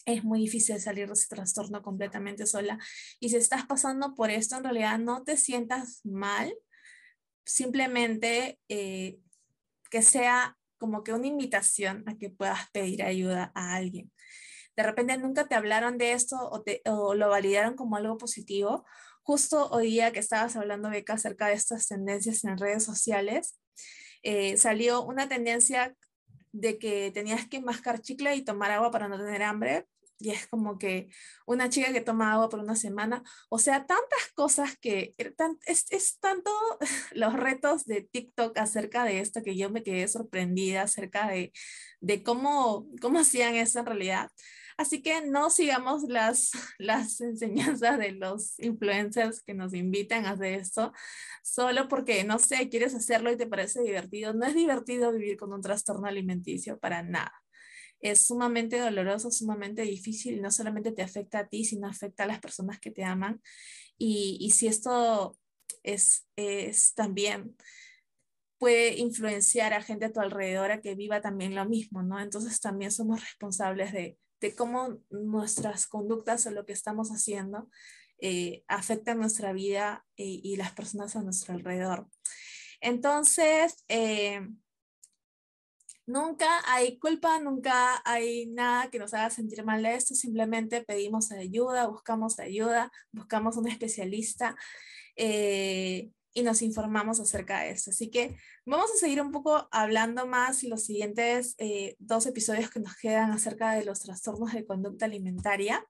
es 0.06 0.24
muy 0.24 0.40
difícil 0.40 0.80
salir 0.80 1.08
de 1.08 1.14
ese 1.14 1.28
trastorno 1.28 1.82
completamente 1.82 2.46
sola. 2.46 2.80
Y 3.20 3.30
si 3.30 3.36
estás 3.36 3.66
pasando 3.66 4.16
por 4.16 4.32
esto, 4.32 4.56
en 4.56 4.64
realidad 4.64 5.00
no 5.00 5.24
te 5.24 5.36
sientas 5.36 6.02
mal, 6.06 6.54
simplemente 7.46 8.60
eh, 8.70 9.20
que 9.90 10.02
sea 10.02 10.58
como 10.78 11.04
que 11.04 11.14
una 11.14 11.28
invitación 11.28 12.04
a 12.08 12.18
que 12.18 12.30
puedas 12.30 12.70
pedir 12.72 13.04
ayuda 13.04 13.52
a 13.54 13.76
alguien. 13.76 14.12
De 14.76 14.84
repente 14.84 15.18
nunca 15.18 15.48
te 15.48 15.56
hablaron 15.56 15.98
de 15.98 16.14
esto 16.14 16.38
o, 16.38 16.62
te, 16.62 16.82
o 16.86 17.16
lo 17.16 17.30
validaron 17.30 17.76
como 17.76 17.96
algo 17.96 18.18
positivo 18.18 18.86
Justo 19.28 19.68
hoy 19.72 19.88
día 19.88 20.14
que 20.14 20.20
estabas 20.20 20.56
hablando, 20.56 20.90
Beca, 20.90 21.16
acerca 21.16 21.48
de 21.48 21.54
estas 21.56 21.86
tendencias 21.86 22.46
en 22.46 22.58
redes 22.58 22.86
sociales, 22.86 23.60
eh, 24.24 24.56
salió 24.56 25.04
una 25.04 25.28
tendencia 25.28 25.94
de 26.54 26.80
que 26.80 27.12
tenías 27.14 27.46
que 27.46 27.60
mascar 27.60 28.00
chicle 28.00 28.34
y 28.38 28.46
tomar 28.46 28.72
agua 28.72 28.90
para 28.90 29.10
no 29.10 29.18
tener 29.18 29.44
hambre. 29.44 29.86
Y 30.18 30.30
es 30.30 30.48
como 30.48 30.80
que 30.80 31.10
una 31.46 31.68
chica 31.68 31.92
que 31.92 32.00
toma 32.00 32.32
agua 32.32 32.48
por 32.48 32.62
una 32.62 32.78
semana. 32.78 33.22
O 33.50 33.60
sea, 33.60 33.86
tantas 33.86 34.32
cosas 34.34 34.78
que 34.80 35.14
es, 35.18 35.86
es 35.90 36.20
tanto 36.20 36.50
los 37.12 37.34
retos 37.34 37.84
de 37.84 38.04
TikTok 38.10 38.58
acerca 38.58 39.04
de 39.04 39.20
esto 39.20 39.42
que 39.44 39.58
yo 39.58 39.70
me 39.70 39.84
quedé 39.84 40.08
sorprendida 40.08 40.84
acerca 40.84 41.28
de, 41.28 41.52
de 42.00 42.24
cómo, 42.24 42.88
cómo 43.02 43.20
hacían 43.20 43.56
eso 43.56 43.80
en 43.80 43.88
realidad. 43.88 44.32
Así 44.78 45.02
que 45.02 45.26
no 45.26 45.50
sigamos 45.50 46.04
las, 46.04 46.52
las 46.78 47.20
enseñanzas 47.20 47.98
de 47.98 48.12
los 48.12 48.60
influencers 48.60 49.42
que 49.42 49.56
nos 49.56 49.74
invitan 49.74 50.26
a 50.26 50.32
hacer 50.32 50.54
esto, 50.54 50.94
solo 51.44 51.88
porque, 51.88 52.24
no 52.24 52.38
sé, 52.38 52.70
quieres 52.70 52.94
hacerlo 52.94 53.32
y 53.32 53.38
te 53.38 53.48
parece 53.48 53.82
divertido. 53.82 54.34
No 54.34 54.46
es 54.46 54.54
divertido 54.54 55.12
vivir 55.12 55.38
con 55.38 55.52
un 55.52 55.62
trastorno 55.62 56.08
alimenticio 56.08 56.78
para 56.80 57.02
nada. 57.02 57.34
Es 58.00 58.28
sumamente 58.28 58.80
doloroso, 58.80 59.32
sumamente 59.32 59.82
difícil 59.82 60.42
no 60.42 60.52
solamente 60.52 60.92
te 60.92 61.02
afecta 61.02 61.40
a 61.40 61.48
ti, 61.48 61.66
sino 61.66 61.88
afecta 61.88 62.24
a 62.24 62.28
las 62.28 62.40
personas 62.40 62.80
que 62.80 62.92
te 62.92 63.04
aman. 63.04 63.42
Y, 63.98 64.38
y 64.40 64.52
si 64.52 64.68
esto 64.68 65.36
es, 65.82 66.28
es 66.36 66.94
también 66.94 67.56
puede 68.60 68.98
influenciar 68.98 69.74
a 69.74 69.82
gente 69.82 70.06
a 70.06 70.12
tu 70.12 70.20
alrededor 70.20 70.72
a 70.72 70.82
que 70.82 70.94
viva 70.94 71.22
también 71.22 71.56
lo 71.56 71.66
mismo, 71.66 72.04
¿no? 72.04 72.20
Entonces 72.20 72.60
también 72.60 72.92
somos 72.92 73.22
responsables 73.22 73.92
de, 73.94 74.18
de 74.40 74.56
cómo 74.56 75.00
nuestras 75.10 75.88
conductas 75.88 76.46
o 76.46 76.52
lo 76.52 76.66
que 76.66 76.74
estamos 76.74 77.10
haciendo 77.10 77.70
eh, 78.20 78.64
afectan 78.68 79.20
nuestra 79.20 79.54
vida 79.54 80.06
eh, 80.18 80.40
y 80.44 80.56
las 80.56 80.72
personas 80.72 81.16
a 81.16 81.22
nuestro 81.22 81.54
alrededor. 81.54 82.08
Entonces, 82.82 83.84
eh, 83.88 84.48
nunca 86.06 86.48
hay 86.66 86.98
culpa, 87.00 87.40
nunca 87.40 88.02
hay 88.06 88.48
nada 88.48 88.90
que 88.90 89.00
nos 89.00 89.14
haga 89.14 89.30
sentir 89.30 89.64
mal 89.64 89.84
de 89.84 89.96
esto, 89.96 90.16
simplemente 90.16 90.84
pedimos 90.84 91.32
ayuda, 91.32 91.88
buscamos 91.88 92.40
ayuda, 92.40 92.92
buscamos 93.12 93.58
un 93.58 93.68
especialista 93.68 94.56
y 96.38 96.44
nos 96.44 96.62
informamos 96.62 97.20
acerca 97.20 97.62
de 97.62 97.72
eso. 97.72 97.90
Así 97.90 98.12
que 98.12 98.38
vamos 98.64 98.92
a 98.94 99.00
seguir 99.00 99.20
un 99.20 99.32
poco 99.32 99.68
hablando 99.72 100.28
más 100.28 100.62
los 100.62 100.84
siguientes 100.84 101.56
eh, 101.58 101.96
dos 101.98 102.28
episodios 102.28 102.70
que 102.70 102.80
nos 102.80 102.96
quedan 102.96 103.32
acerca 103.32 103.72
de 103.72 103.84
los 103.84 104.02
trastornos 104.02 104.54
de 104.54 104.64
conducta 104.64 105.06
alimentaria 105.06 105.84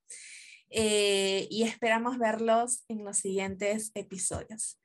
eh, 0.70 1.50
y 1.52 1.64
esperamos 1.64 2.18
verlos 2.18 2.86
en 2.88 3.04
los 3.04 3.18
siguientes 3.18 3.92
episodios. 3.94 4.80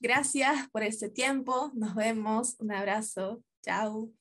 Gracias 0.00 0.68
por 0.68 0.82
este 0.82 1.08
tiempo, 1.08 1.72
nos 1.74 1.94
vemos, 1.94 2.56
un 2.58 2.72
abrazo, 2.72 3.42
chao. 3.62 4.12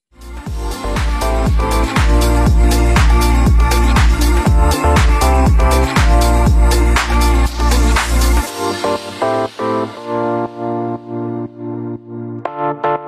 Thank 9.25 9.59
you. 12.85 13.04